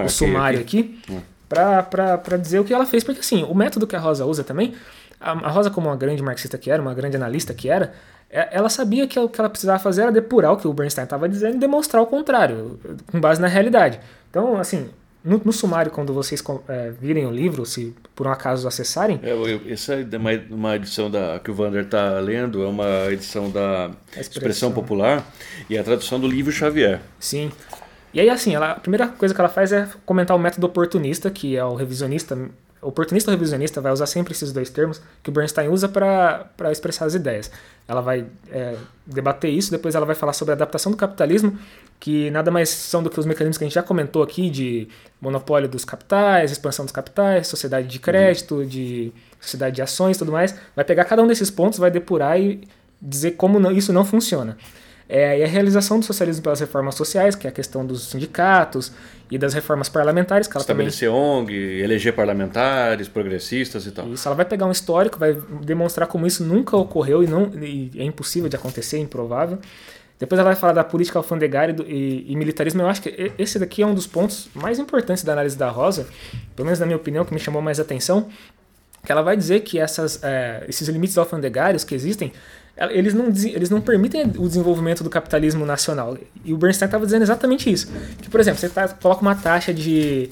o 0.04 0.08
sumário 0.08 0.60
aqui, 0.60 1.00
aqui 1.04 1.12
hum. 1.12 1.20
para 1.48 2.36
dizer 2.36 2.60
o 2.60 2.64
que 2.64 2.74
ela 2.74 2.84
fez, 2.84 3.02
porque 3.02 3.20
assim, 3.20 3.44
o 3.44 3.54
método 3.54 3.86
que 3.86 3.96
a 3.96 3.98
Rosa 3.98 4.26
usa 4.26 4.44
também, 4.44 4.74
a, 5.18 5.32
a 5.32 5.48
Rosa 5.48 5.70
como 5.70 5.88
uma 5.88 5.96
grande 5.96 6.22
marxista 6.22 6.58
que 6.58 6.70
era, 6.70 6.82
uma 6.82 6.92
grande 6.92 7.16
analista 7.16 7.54
que 7.54 7.68
era, 7.68 7.94
é, 8.28 8.48
ela 8.52 8.68
sabia 8.68 9.06
que 9.06 9.18
o 9.18 9.28
que 9.28 9.40
ela 9.40 9.48
precisava 9.48 9.78
fazer 9.78 10.02
era 10.02 10.12
depurar 10.12 10.52
o 10.52 10.56
que 10.56 10.68
o 10.68 10.72
Bernstein 10.72 11.04
estava 11.04 11.28
dizendo 11.28 11.56
e 11.56 11.58
demonstrar 11.58 12.02
o 12.02 12.06
contrário, 12.06 12.78
com 13.06 13.20
base 13.20 13.40
na 13.40 13.48
realidade. 13.48 14.00
Então, 14.30 14.58
assim, 14.58 14.88
no, 15.24 15.40
no, 15.44 15.52
sumário, 15.52 15.90
quando 15.90 16.12
vocês 16.12 16.42
é, 16.68 16.90
virem 16.90 17.26
o 17.26 17.30
livro, 17.30 17.64
se 17.64 17.94
por 18.14 18.26
um 18.26 18.30
acaso 18.30 18.66
acessarem. 18.66 19.20
É, 19.22 19.32
eu, 19.32 19.60
essa 19.68 19.94
é 19.94 20.16
uma, 20.16 20.30
uma 20.50 20.76
edição 20.76 21.10
da, 21.10 21.38
que 21.38 21.50
o 21.50 21.54
Vander 21.54 21.84
está 21.84 22.18
lendo, 22.18 22.62
é 22.62 22.66
uma 22.66 23.10
edição 23.10 23.50
da 23.50 23.90
expressão. 24.08 24.32
expressão. 24.32 24.72
Popular 24.72 25.24
e 25.68 25.78
a 25.78 25.84
tradução 25.84 26.18
do 26.18 26.26
livro 26.26 26.50
Xavier. 26.52 27.00
Sim. 27.20 27.52
E 28.12 28.20
aí, 28.20 28.28
assim, 28.28 28.54
ela, 28.54 28.72
a 28.72 28.80
primeira 28.80 29.08
coisa 29.08 29.34
que 29.34 29.40
ela 29.40 29.48
faz 29.48 29.72
é 29.72 29.88
comentar 30.04 30.36
o 30.36 30.40
método 30.40 30.66
oportunista, 30.66 31.30
que 31.30 31.56
é 31.56 31.64
o 31.64 31.74
revisionista. 31.74 32.36
O 32.82 32.88
oportunista 32.88 33.30
ou 33.30 33.36
revisionista 33.36 33.80
vai 33.80 33.92
usar 33.92 34.06
sempre 34.06 34.32
esses 34.32 34.52
dois 34.52 34.68
termos 34.68 35.00
que 35.22 35.30
o 35.30 35.32
Bernstein 35.32 35.68
usa 35.68 35.88
para 35.88 36.72
expressar 36.72 37.06
as 37.06 37.14
ideias. 37.14 37.50
Ela 37.86 38.00
vai 38.00 38.26
é, 38.50 38.76
debater 39.06 39.50
isso, 39.50 39.70
depois 39.70 39.94
ela 39.94 40.04
vai 40.04 40.16
falar 40.16 40.32
sobre 40.32 40.52
a 40.52 40.54
adaptação 40.56 40.90
do 40.90 40.98
capitalismo 40.98 41.56
que 42.02 42.32
nada 42.32 42.50
mais 42.50 42.68
são 42.68 43.00
do 43.00 43.08
que 43.08 43.20
os 43.20 43.24
mecanismos 43.24 43.56
que 43.56 43.62
a 43.62 43.66
gente 43.68 43.74
já 43.76 43.82
comentou 43.82 44.24
aqui 44.24 44.50
de 44.50 44.88
monopólio 45.20 45.68
dos 45.68 45.84
capitais, 45.84 46.50
expansão 46.50 46.84
dos 46.84 46.90
capitais, 46.90 47.46
sociedade 47.46 47.86
de 47.86 48.00
crédito, 48.00 48.56
uhum. 48.56 48.66
de 48.66 49.12
sociedade 49.40 49.76
de 49.76 49.82
ações 49.82 50.16
e 50.16 50.18
tudo 50.18 50.32
mais. 50.32 50.52
Vai 50.74 50.84
pegar 50.84 51.04
cada 51.04 51.22
um 51.22 51.28
desses 51.28 51.48
pontos, 51.48 51.78
vai 51.78 51.92
depurar 51.92 52.40
e 52.40 52.66
dizer 53.00 53.32
como 53.32 53.60
não, 53.60 53.70
isso 53.70 53.92
não 53.92 54.04
funciona. 54.04 54.56
É, 55.14 55.40
e 55.40 55.44
a 55.44 55.46
realização 55.46 56.00
do 56.00 56.06
socialismo 56.06 56.42
pelas 56.42 56.58
reformas 56.58 56.94
sociais, 56.94 57.34
que 57.34 57.46
é 57.46 57.50
a 57.50 57.52
questão 57.52 57.84
dos 57.84 58.08
sindicatos 58.08 58.90
e 59.30 59.36
das 59.36 59.52
reformas 59.52 59.90
parlamentares. 59.90 60.48
Que 60.48 60.56
ela 60.56 60.62
Estabelecer 60.62 61.10
também... 61.10 61.22
ONG, 61.22 61.82
eleger 61.82 62.14
parlamentares, 62.14 63.08
progressistas 63.08 63.84
e 63.84 63.90
tal. 63.90 64.08
Isso, 64.08 64.26
ela 64.26 64.34
vai 64.34 64.46
pegar 64.46 64.64
um 64.64 64.70
histórico, 64.70 65.18
vai 65.18 65.36
demonstrar 65.62 66.08
como 66.08 66.26
isso 66.26 66.42
nunca 66.42 66.78
ocorreu 66.78 67.22
e, 67.22 67.26
não, 67.26 67.52
e 67.62 67.90
é 67.94 68.04
impossível 68.04 68.48
de 68.48 68.56
acontecer, 68.56 68.96
improvável. 69.00 69.58
Depois 70.18 70.38
ela 70.38 70.48
vai 70.48 70.56
falar 70.56 70.72
da 70.72 70.82
política 70.82 71.18
alfandegária 71.18 71.76
e, 71.86 71.92
e, 71.92 72.32
e, 72.32 72.34
militarismo. 72.34 72.80
Eu 72.80 72.88
acho 72.88 73.02
que 73.02 73.32
esse 73.36 73.58
daqui 73.58 73.82
é 73.82 73.86
um 73.86 73.94
dos 73.94 74.06
pontos 74.06 74.48
mais 74.54 74.78
importantes 74.78 75.22
da 75.22 75.34
análise 75.34 75.58
da 75.58 75.68
Rosa, 75.68 76.06
pelo 76.56 76.64
menos 76.64 76.80
na 76.80 76.86
minha 76.86 76.96
opinião, 76.96 77.22
que 77.22 77.34
me 77.34 77.40
chamou 77.40 77.60
mais 77.60 77.78
atenção, 77.78 78.30
que 79.04 79.12
ela 79.12 79.20
vai 79.20 79.36
dizer 79.36 79.60
que 79.60 79.78
essas, 79.78 80.22
é, 80.22 80.64
esses 80.68 80.88
limites 80.88 81.18
alfandegários 81.18 81.84
que 81.84 81.94
existem, 81.94 82.32
eles 82.76 83.14
não, 83.14 83.26
eles 83.26 83.70
não 83.70 83.80
permitem 83.80 84.22
o 84.38 84.48
desenvolvimento 84.48 85.04
do 85.04 85.10
capitalismo 85.10 85.64
nacional. 85.66 86.16
E 86.44 86.52
o 86.54 86.56
Bernstein 86.56 86.86
estava 86.86 87.04
dizendo 87.04 87.22
exatamente 87.22 87.70
isso. 87.70 87.88
Que, 88.20 88.30
por 88.30 88.40
exemplo, 88.40 88.60
você 88.60 88.68
tá, 88.68 88.88
coloca 88.88 89.20
uma 89.20 89.34
taxa 89.34 89.72
de 89.74 90.30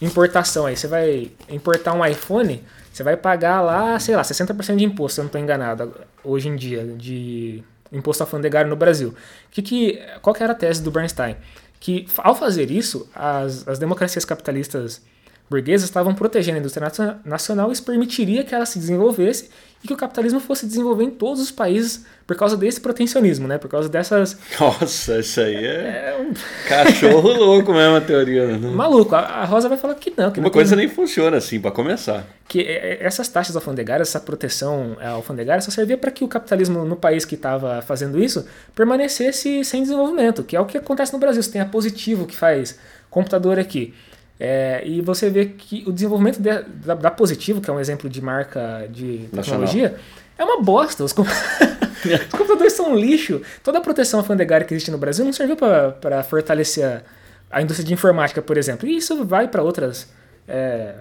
importação 0.00 0.66
aí, 0.66 0.76
você 0.76 0.86
vai 0.86 1.30
importar 1.48 1.92
um 1.92 2.04
iPhone, 2.04 2.62
você 2.92 3.02
vai 3.02 3.16
pagar 3.16 3.60
lá, 3.60 3.98
sei 3.98 4.16
lá, 4.16 4.22
60% 4.22 4.76
de 4.76 4.84
imposto, 4.84 5.16
se 5.16 5.20
eu 5.20 5.24
não 5.24 5.26
estou 5.28 5.40
enganado, 5.40 5.94
hoje 6.24 6.48
em 6.48 6.56
dia, 6.56 6.84
de 6.96 7.62
imposto 7.92 8.22
alfandegário 8.22 8.70
no 8.70 8.76
Brasil. 8.76 9.14
Que, 9.50 9.60
que, 9.60 10.00
qual 10.22 10.32
que 10.32 10.42
era 10.42 10.52
a 10.52 10.56
tese 10.56 10.82
do 10.82 10.90
Bernstein? 10.90 11.36
Que 11.78 12.06
ao 12.18 12.34
fazer 12.34 12.70
isso, 12.70 13.08
as, 13.14 13.66
as 13.66 13.78
democracias 13.78 14.24
capitalistas 14.24 15.02
burguesas 15.50 15.88
estavam 15.88 16.14
protegendo 16.14 16.58
a 16.58 16.60
indústria 16.60 16.88
nacional 17.24 17.70
e 17.70 17.72
isso 17.72 17.82
permitiria 17.82 18.44
que 18.44 18.54
ela 18.54 18.64
se 18.64 18.78
desenvolvesse 18.78 19.50
e 19.82 19.88
que 19.88 19.92
o 19.92 19.96
capitalismo 19.96 20.38
fosse 20.38 20.64
desenvolver 20.64 21.04
em 21.04 21.10
todos 21.10 21.42
os 21.42 21.50
países 21.50 22.04
por 22.26 22.36
causa 22.36 22.56
desse 22.56 22.80
protecionismo, 22.80 23.48
né? 23.48 23.58
Por 23.58 23.68
causa 23.68 23.88
dessas. 23.88 24.38
Nossa, 24.60 25.18
isso 25.18 25.40
aí 25.40 25.56
é. 25.56 26.14
é 26.14 26.18
um... 26.20 26.32
Cachorro 26.68 27.32
louco 27.32 27.72
mesmo 27.72 27.96
a 27.96 28.00
teoria. 28.00 28.46
Né? 28.46 28.68
Maluco. 28.68 29.14
A 29.16 29.44
Rosa 29.44 29.68
vai 29.68 29.76
falar 29.76 29.94
que 29.96 30.12
não. 30.16 30.30
Que 30.30 30.38
Uma 30.38 30.44
não 30.44 30.52
coisa 30.52 30.76
tem... 30.76 30.86
nem 30.86 30.94
funciona 30.94 31.38
assim, 31.38 31.58
para 31.58 31.72
começar. 31.72 32.24
Que 32.46 32.60
é, 32.60 32.92
é, 32.92 32.98
essas 33.00 33.26
taxas 33.26 33.56
alfandegárias, 33.56 34.08
essa 34.08 34.20
proteção 34.20 34.96
é, 35.00 35.06
alfandegária, 35.08 35.60
só 35.62 35.70
servia 35.72 35.98
para 35.98 36.12
que 36.12 36.22
o 36.22 36.28
capitalismo 36.28 36.84
no 36.84 36.94
país 36.94 37.24
que 37.24 37.34
estava 37.34 37.82
fazendo 37.82 38.22
isso 38.22 38.46
permanecesse 38.74 39.64
sem 39.64 39.82
desenvolvimento, 39.82 40.44
que 40.44 40.54
é 40.54 40.60
o 40.60 40.66
que 40.66 40.78
acontece 40.78 41.12
no 41.12 41.18
Brasil. 41.18 41.42
Você 41.42 41.50
tem 41.50 41.60
a 41.60 41.66
Positivo 41.66 42.26
que 42.26 42.36
faz 42.36 42.78
computador 43.10 43.58
aqui. 43.58 43.92
É, 44.42 44.82
e 44.86 45.02
você 45.02 45.28
vê 45.28 45.44
que 45.44 45.84
o 45.86 45.92
desenvolvimento 45.92 46.40
de, 46.40 46.62
da, 46.62 46.94
da, 46.94 47.10
Positivo, 47.10 47.60
que 47.60 47.68
é 47.68 47.72
um 47.72 47.78
exemplo 47.78 48.08
de 48.08 48.22
marca 48.22 48.88
de 48.90 49.28
tecnologia, 49.30 49.90
Nacional. 49.90 50.04
é 50.38 50.44
uma 50.44 50.62
bosta. 50.62 51.04
Os, 51.04 51.12
os, 51.12 52.24
computadores 52.32 52.72
são 52.72 52.92
um 52.92 52.96
lixo. 52.96 53.42
Toda 53.62 53.76
a 53.76 53.80
proteção 53.82 54.20
alfandegária 54.20 54.66
que 54.66 54.72
existe 54.72 54.90
no 54.90 54.96
Brasil 54.96 55.26
não 55.26 55.32
serviu 55.32 55.56
para 55.56 56.22
fortalecer 56.22 56.86
a, 56.86 57.02
a, 57.50 57.60
indústria 57.60 57.86
de 57.86 57.92
informática, 57.92 58.40
por 58.40 58.56
exemplo. 58.56 58.88
E 58.88 58.96
isso 58.96 59.26
vai 59.26 59.46
para 59.46 59.62
outras, 59.62 60.08
é, 60.48 60.94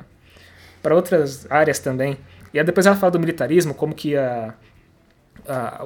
para 0.84 0.93
outras 0.93 1.49
áreas 1.49 1.80
também. 1.80 2.17
E 2.54 2.60
aí 2.60 2.65
depois 2.65 2.86
ela 2.86 2.97
fala 2.97 3.12
do 3.12 3.19
militarismo, 3.21 3.73
como 3.73 3.95
que 3.95 4.17
a 4.17 4.54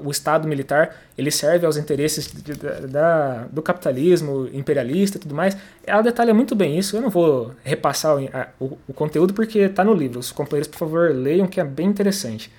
o 0.03 0.11
Estado 0.11 0.47
militar 0.47 0.95
ele 1.17 1.31
serve 1.31 1.65
aos 1.65 1.77
interesses 1.77 2.31
de, 2.31 2.41
de, 2.41 2.87
da, 2.87 3.45
do 3.51 3.61
capitalismo 3.61 4.49
imperialista 4.53 5.17
e 5.17 5.21
tudo 5.21 5.35
mais. 5.35 5.55
Ela 5.85 6.01
detalha 6.01 6.33
muito 6.33 6.55
bem 6.55 6.77
isso. 6.77 6.97
Eu 6.97 7.01
não 7.01 7.09
vou 7.09 7.53
repassar 7.63 8.17
o, 8.17 8.29
a, 8.33 8.47
o, 8.59 8.77
o 8.87 8.93
conteúdo 8.93 9.33
porque 9.33 9.59
está 9.59 9.83
no 9.83 9.93
livro. 9.93 10.19
Os 10.19 10.31
companheiros, 10.31 10.67
por 10.67 10.77
favor, 10.77 11.11
leiam, 11.11 11.47
que 11.47 11.59
é 11.59 11.63
bem 11.63 11.87
interessante. 11.87 12.51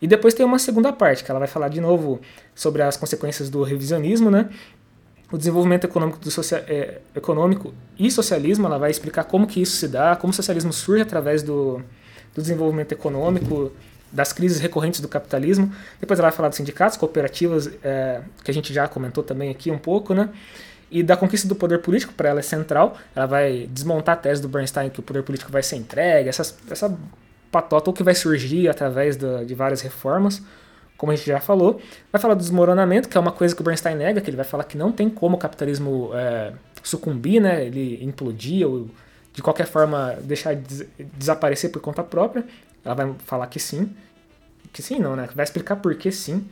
E 0.00 0.06
depois 0.06 0.34
tem 0.34 0.44
uma 0.44 0.58
segunda 0.58 0.92
parte, 0.92 1.22
que 1.22 1.30
ela 1.30 1.38
vai 1.38 1.48
falar 1.48 1.68
de 1.68 1.80
novo 1.80 2.20
sobre 2.54 2.82
as 2.82 2.96
consequências 2.96 3.48
do 3.48 3.62
revisionismo, 3.62 4.30
né? 4.30 4.48
o 5.32 5.38
desenvolvimento 5.38 5.84
econômico, 5.84 6.18
do 6.18 6.30
social, 6.30 6.60
é, 6.68 7.00
econômico 7.16 7.72
e 7.98 8.10
socialismo, 8.10 8.66
ela 8.66 8.78
vai 8.78 8.90
explicar 8.90 9.24
como 9.24 9.46
que 9.46 9.62
isso 9.62 9.76
se 9.76 9.88
dá, 9.88 10.14
como 10.14 10.30
o 10.30 10.34
socialismo 10.34 10.72
surge 10.74 11.02
através 11.02 11.42
do, 11.42 11.82
do 12.34 12.42
desenvolvimento 12.42 12.92
econômico, 12.92 13.72
das 14.12 14.32
crises 14.32 14.60
recorrentes 14.60 15.00
do 15.00 15.08
capitalismo. 15.08 15.72
Depois 15.98 16.18
ela 16.18 16.28
vai 16.28 16.36
falar 16.36 16.48
dos 16.48 16.56
sindicatos, 16.56 16.96
cooperativas, 16.96 17.70
é, 17.82 18.20
que 18.44 18.50
a 18.50 18.54
gente 18.54 18.72
já 18.72 18.86
comentou 18.86 19.24
também 19.24 19.50
aqui 19.50 19.70
um 19.70 19.78
pouco, 19.78 20.14
né? 20.14 20.28
E 20.90 21.02
da 21.02 21.16
conquista 21.16 21.48
do 21.48 21.54
poder 21.54 21.78
político, 21.78 22.12
para 22.12 22.28
ela 22.28 22.40
é 22.40 22.42
central. 22.42 22.98
Ela 23.16 23.24
vai 23.24 23.66
desmontar 23.70 24.14
a 24.14 24.16
tese 24.16 24.42
do 24.42 24.48
Bernstein 24.48 24.90
que 24.90 25.00
o 25.00 25.02
poder 25.02 25.22
político 25.22 25.50
vai 25.50 25.62
ser 25.62 25.76
entregue, 25.76 26.28
essas, 26.28 26.54
essa 26.70 26.94
patota 27.50 27.88
ou 27.88 27.94
que 27.94 28.02
vai 28.02 28.14
surgir 28.14 28.68
através 28.68 29.16
de 29.16 29.54
várias 29.54 29.80
reformas, 29.80 30.42
como 30.98 31.12
a 31.12 31.16
gente 31.16 31.26
já 31.26 31.40
falou. 31.40 31.80
Vai 32.12 32.20
falar 32.20 32.34
do 32.34 32.40
desmoronamento, 32.40 33.08
que 33.08 33.16
é 33.16 33.20
uma 33.20 33.32
coisa 33.32 33.54
que 33.54 33.62
o 33.62 33.64
Bernstein 33.64 33.96
nega, 33.96 34.20
que 34.20 34.28
ele 34.28 34.36
vai 34.36 34.44
falar 34.44 34.64
que 34.64 34.76
não 34.76 34.92
tem 34.92 35.08
como 35.08 35.36
o 35.36 35.38
capitalismo 35.38 36.10
é, 36.12 36.52
sucumbir, 36.82 37.40
né? 37.40 37.64
Ele 37.64 37.98
implodir 38.04 38.68
ou 38.68 38.88
de 39.32 39.40
qualquer 39.40 39.66
forma 39.66 40.14
deixar 40.22 40.54
de 40.54 40.86
desaparecer 41.16 41.70
por 41.70 41.80
conta 41.80 42.02
própria. 42.02 42.44
Ela 42.84 42.94
vai 42.94 43.14
falar 43.24 43.46
que 43.46 43.60
sim. 43.60 43.94
Que 44.72 44.82
sim, 44.82 44.98
não, 44.98 45.16
né? 45.16 45.28
Vai 45.34 45.44
explicar 45.44 45.76
por 45.76 45.94
que 45.94 46.10
sim. 46.10 46.46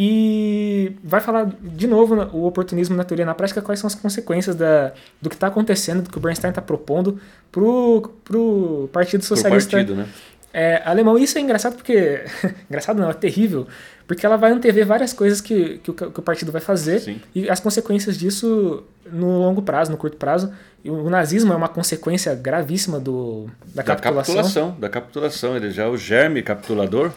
E 0.00 0.96
vai 1.02 1.20
falar 1.20 1.50
de 1.60 1.88
novo 1.88 2.14
o 2.32 2.46
oportunismo 2.46 2.94
na 2.94 3.02
teoria 3.02 3.26
na 3.26 3.34
prática, 3.34 3.60
quais 3.60 3.80
são 3.80 3.88
as 3.88 3.96
consequências 3.96 4.54
da, 4.54 4.92
do 5.20 5.28
que 5.28 5.34
está 5.34 5.48
acontecendo, 5.48 6.02
do 6.02 6.10
que 6.10 6.16
o 6.16 6.20
Bernstein 6.20 6.50
está 6.50 6.62
propondo 6.62 7.20
pro, 7.50 8.08
pro 8.22 8.88
Partido 8.92 9.24
Socialista 9.24 9.70
pro 9.70 9.78
partido, 9.78 9.96
né? 9.96 10.08
É, 10.52 10.82
alemão. 10.84 11.18
Isso 11.18 11.38
é 11.38 11.40
engraçado 11.40 11.76
porque. 11.76 12.22
engraçado 12.68 13.00
não, 13.00 13.10
é 13.10 13.14
terrível. 13.14 13.66
Porque 14.06 14.24
ela 14.24 14.36
vai 14.36 14.50
antever 14.52 14.86
várias 14.86 15.12
coisas 15.12 15.40
que, 15.40 15.78
que, 15.78 15.90
o, 15.90 15.94
que 15.94 16.20
o 16.20 16.22
partido 16.22 16.50
vai 16.50 16.62
fazer 16.62 17.00
Sim. 17.00 17.20
e 17.34 17.50
as 17.50 17.60
consequências 17.60 18.16
disso 18.16 18.82
no 19.12 19.38
longo 19.38 19.60
prazo, 19.60 19.90
no 19.90 19.98
curto 19.98 20.16
prazo. 20.16 20.50
E 20.82 20.90
o 20.90 21.10
nazismo 21.10 21.52
é 21.52 21.56
uma 21.56 21.68
consequência 21.68 22.34
gravíssima 22.34 22.98
do, 22.98 23.46
da, 23.74 23.82
da 23.82 23.84
capitulação. 23.84 24.34
capitulação. 24.34 24.76
Da 24.80 24.88
capitulação. 24.88 25.56
Ele 25.56 25.70
já, 25.70 25.88
o 25.88 25.98
germe 25.98 26.42
capitulador 26.42 27.12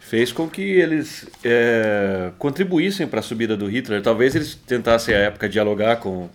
fez 0.00 0.32
com 0.32 0.48
que 0.48 0.62
eles 0.62 1.26
é, 1.44 2.30
contribuíssem 2.38 3.06
para 3.06 3.20
a 3.20 3.22
subida 3.22 3.56
do 3.56 3.66
Hitler. 3.66 4.00
Talvez 4.02 4.34
eles 4.34 4.54
tentassem 4.54 5.14
à 5.14 5.18
época 5.18 5.48
dialogar 5.48 5.96
com, 5.96 6.30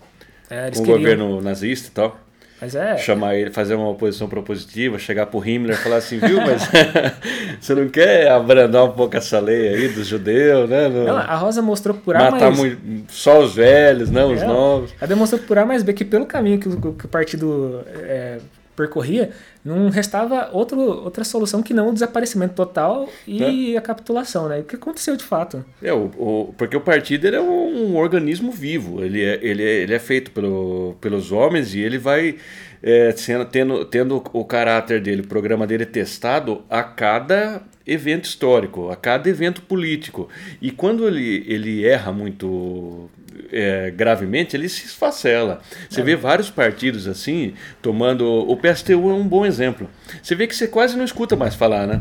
é, 0.50 0.70
com 0.70 0.82
o 0.82 0.86
governo 0.86 1.42
nazista 1.42 1.88
e 1.88 1.92
tal. 1.92 2.27
Mas 2.60 2.76
é. 2.76 2.98
Chamar 2.98 3.36
ele, 3.36 3.52
fazer 3.52 3.76
uma 3.76 3.90
oposição 3.90 4.28
propositiva, 4.28 4.98
chegar 4.98 5.28
pro 5.28 5.46
Himmler 5.48 5.76
e 5.76 5.78
falar 5.78 5.98
assim, 5.98 6.18
viu, 6.18 6.40
mas 6.42 6.68
você 7.62 7.76
não 7.76 7.88
quer 7.88 8.32
abrandar 8.32 8.84
um 8.84 8.92
pouco 8.92 9.16
essa 9.16 9.40
lei 9.40 9.70
aí 9.70 9.88
dos 9.90 10.08
judeus, 10.08 10.68
né? 10.68 10.90
Não, 10.90 11.16
a 11.16 11.36
Rosa 11.36 11.62
mostrou 11.62 11.96
por 11.96 12.16
A 12.16 12.32
Matar 12.32 12.50
mais... 12.50 12.58
muito, 12.58 13.14
só 13.14 13.40
os 13.40 13.54
velhos, 13.54 14.10
não 14.10 14.32
é, 14.32 14.34
os 14.34 14.42
novos. 14.42 14.92
Ela 15.00 15.08
demonstrou 15.08 15.40
por 15.42 15.58
A 15.60 15.66
mais 15.66 15.84
B 15.84 15.94
que 15.94 16.04
pelo 16.04 16.26
caminho 16.26 16.60
que 16.60 16.68
o, 16.68 16.94
que 16.94 17.06
o 17.06 17.10
partido 17.10 17.84
é, 17.94 18.40
percorria, 18.78 19.32
não 19.66 19.90
restava 19.90 20.50
outro, 20.54 20.80
outra 20.80 21.24
solução 21.24 21.64
que 21.64 21.74
não 21.74 21.90
o 21.90 21.94
desaparecimento 21.94 22.54
total 22.54 23.10
e 23.28 23.74
é. 23.74 23.78
a 23.78 23.82
capitulação, 23.82 24.48
né? 24.48 24.60
O 24.60 24.64
que 24.64 24.76
aconteceu 24.76 25.18
de 25.18 25.24
fato? 25.24 25.66
É, 25.82 25.92
o, 25.92 26.06
o, 26.16 26.54
porque 26.56 26.78
o 26.78 26.82
partido 26.82 27.28
é 27.28 27.42
um, 27.42 27.88
um, 27.88 27.96
organismo 27.98 28.52
vivo, 28.52 29.04
ele 29.04 29.24
é, 29.24 29.40
ele 29.42 29.64
é, 29.64 29.82
ele 29.82 29.94
é 29.94 30.00
feito 30.00 30.30
pelo, 30.32 30.96
pelos 31.02 31.32
homens 31.32 31.74
e 31.74 31.80
ele 31.80 31.98
vai 31.98 32.38
é, 32.84 33.12
sendo, 33.12 33.46
tendo, 33.46 33.84
tendo 33.86 34.24
o 34.32 34.46
caráter 34.46 35.02
dele, 35.02 35.22
o 35.22 35.28
programa 35.28 35.66
dele 35.66 35.86
testado 35.86 36.64
a 36.70 36.84
cada 36.84 37.64
evento 37.86 38.26
histórico, 38.26 38.90
a 38.90 38.96
cada 38.96 39.28
evento 39.28 39.64
político. 39.64 40.30
E 40.62 40.70
quando 40.70 41.08
ele, 41.08 41.44
ele 41.48 41.86
erra 41.86 42.12
muito 42.12 43.10
é, 43.52 43.92
gravemente, 43.92 44.56
ele 44.56 44.70
se 44.70 44.86
esfacela. 44.86 45.62
Você 45.90 46.02
é. 46.02 46.04
vê 46.04 46.16
vários 46.16 46.50
partidos 46.50 47.08
assim, 47.08 47.54
tomando. 47.82 48.26
O 48.26 48.56
PSTU 48.58 49.10
é 49.10 49.14
um 49.14 49.28
bom 49.28 49.46
exemplo. 49.46 49.90
Você 50.22 50.36
vê 50.36 50.48
que 50.48 50.56
você 50.56 50.68
quase 50.68 50.98
não 50.98 51.06
escuta 51.06 51.36
mais 51.36 51.56
falar, 51.56 51.88
né? 51.88 52.00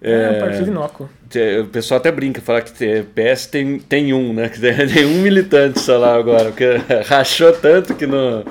É, 0.00 0.12
é 0.12 0.30
um 0.30 0.40
partido 0.40 0.70
inócuo. 0.70 1.08
O 1.62 1.66
pessoal 1.66 1.98
até 1.98 2.10
brinca, 2.10 2.40
fala 2.40 2.62
que 2.62 2.72
PS 2.72 3.46
tem, 3.46 3.78
tem 3.78 4.12
um, 4.12 4.32
né? 4.32 4.48
Que 4.50 4.60
tem 4.60 5.04
um 5.04 5.20
militante 5.20 5.80
só 5.80 5.98
lá 5.98 6.14
agora, 6.16 6.50
porque 6.50 6.64
rachou 7.06 7.52
tanto 7.52 7.94
que 7.94 8.06
não. 8.06 8.44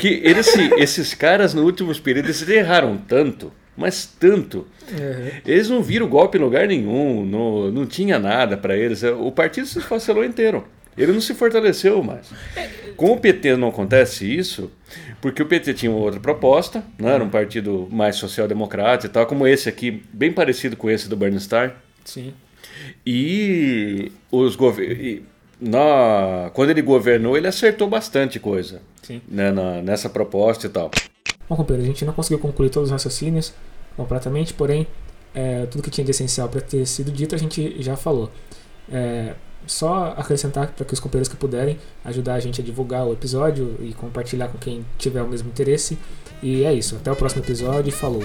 Que 0.00 0.20
eles, 0.24 0.48
esses 0.78 1.14
caras, 1.14 1.52
nos 1.52 1.64
últimos 1.64 2.00
períodos, 2.00 2.42
eles 2.42 2.56
erraram 2.56 2.96
tanto, 2.96 3.52
mas 3.76 4.06
tanto. 4.06 4.66
Uhum. 4.90 5.30
Eles 5.44 5.68
não 5.68 5.82
viram 5.82 6.08
golpe 6.08 6.38
em 6.38 6.40
lugar 6.40 6.66
nenhum, 6.66 7.24
não, 7.26 7.70
não 7.70 7.86
tinha 7.86 8.18
nada 8.18 8.56
para 8.56 8.76
eles. 8.76 9.02
O 9.02 9.30
partido 9.32 9.66
se 9.66 9.78
esfacelou 9.78 10.24
inteiro. 10.24 10.64
Ele 10.98 11.12
não 11.12 11.20
se 11.20 11.34
fortaleceu 11.34 12.02
mais. 12.02 12.30
Com 12.96 13.12
o 13.12 13.20
PT 13.20 13.56
não 13.56 13.68
acontece 13.68 14.26
isso, 14.26 14.70
porque 15.20 15.42
o 15.42 15.46
PT 15.46 15.74
tinha 15.74 15.92
outra 15.92 16.18
proposta, 16.18 16.82
né? 16.98 17.12
era 17.14 17.22
um 17.22 17.30
partido 17.30 17.88
mais 17.90 18.16
social-democrata 18.16 19.06
e 19.06 19.08
tal, 19.08 19.26
como 19.26 19.46
esse 19.46 19.68
aqui, 19.68 20.02
bem 20.12 20.32
parecido 20.32 20.76
com 20.76 20.90
esse 20.90 21.08
do 21.08 21.16
Bernstein. 21.16 21.70
Sim. 22.04 22.34
E 23.06 24.10
os 24.30 24.56
governos. 24.56 25.22
Quando 26.52 26.70
ele 26.70 26.82
governou, 26.82 27.36
ele 27.36 27.48
acertou 27.48 27.88
bastante 27.88 28.38
coisa 28.38 28.80
Sim. 29.02 29.20
Né, 29.28 29.50
na, 29.50 29.82
nessa 29.82 30.08
proposta 30.08 30.66
e 30.66 30.70
tal. 30.70 30.90
Bom, 31.48 31.56
companheiro, 31.56 31.84
a 31.84 31.92
gente 31.92 32.04
não 32.04 32.12
conseguiu 32.12 32.38
concluir 32.38 32.70
todos 32.70 32.88
os 32.88 32.92
raciocínios 32.92 33.52
completamente, 33.96 34.54
porém, 34.54 34.86
é, 35.34 35.66
tudo 35.66 35.82
que 35.82 35.90
tinha 35.90 36.04
de 36.04 36.10
essencial 36.10 36.48
para 36.48 36.60
ter 36.60 36.86
sido 36.86 37.10
dito 37.10 37.34
a 37.34 37.38
gente 37.38 37.80
já 37.82 37.96
falou. 37.96 38.30
É, 38.90 39.34
só 39.68 40.14
acrescentar 40.16 40.72
para 40.72 40.84
que 40.84 40.94
os 40.94 40.98
companheiros 40.98 41.28
que 41.28 41.36
puderem 41.36 41.78
ajudar 42.04 42.34
a 42.34 42.40
gente 42.40 42.60
a 42.60 42.64
divulgar 42.64 43.06
o 43.06 43.12
episódio 43.12 43.76
e 43.80 43.92
compartilhar 43.92 44.48
com 44.48 44.58
quem 44.58 44.84
tiver 44.96 45.22
o 45.22 45.28
mesmo 45.28 45.48
interesse. 45.48 45.98
E 46.42 46.64
é 46.64 46.72
isso. 46.72 46.96
Até 46.96 47.12
o 47.12 47.16
próximo 47.16 47.44
episódio 47.44 47.88
e 47.88 47.92
falou! 47.92 48.22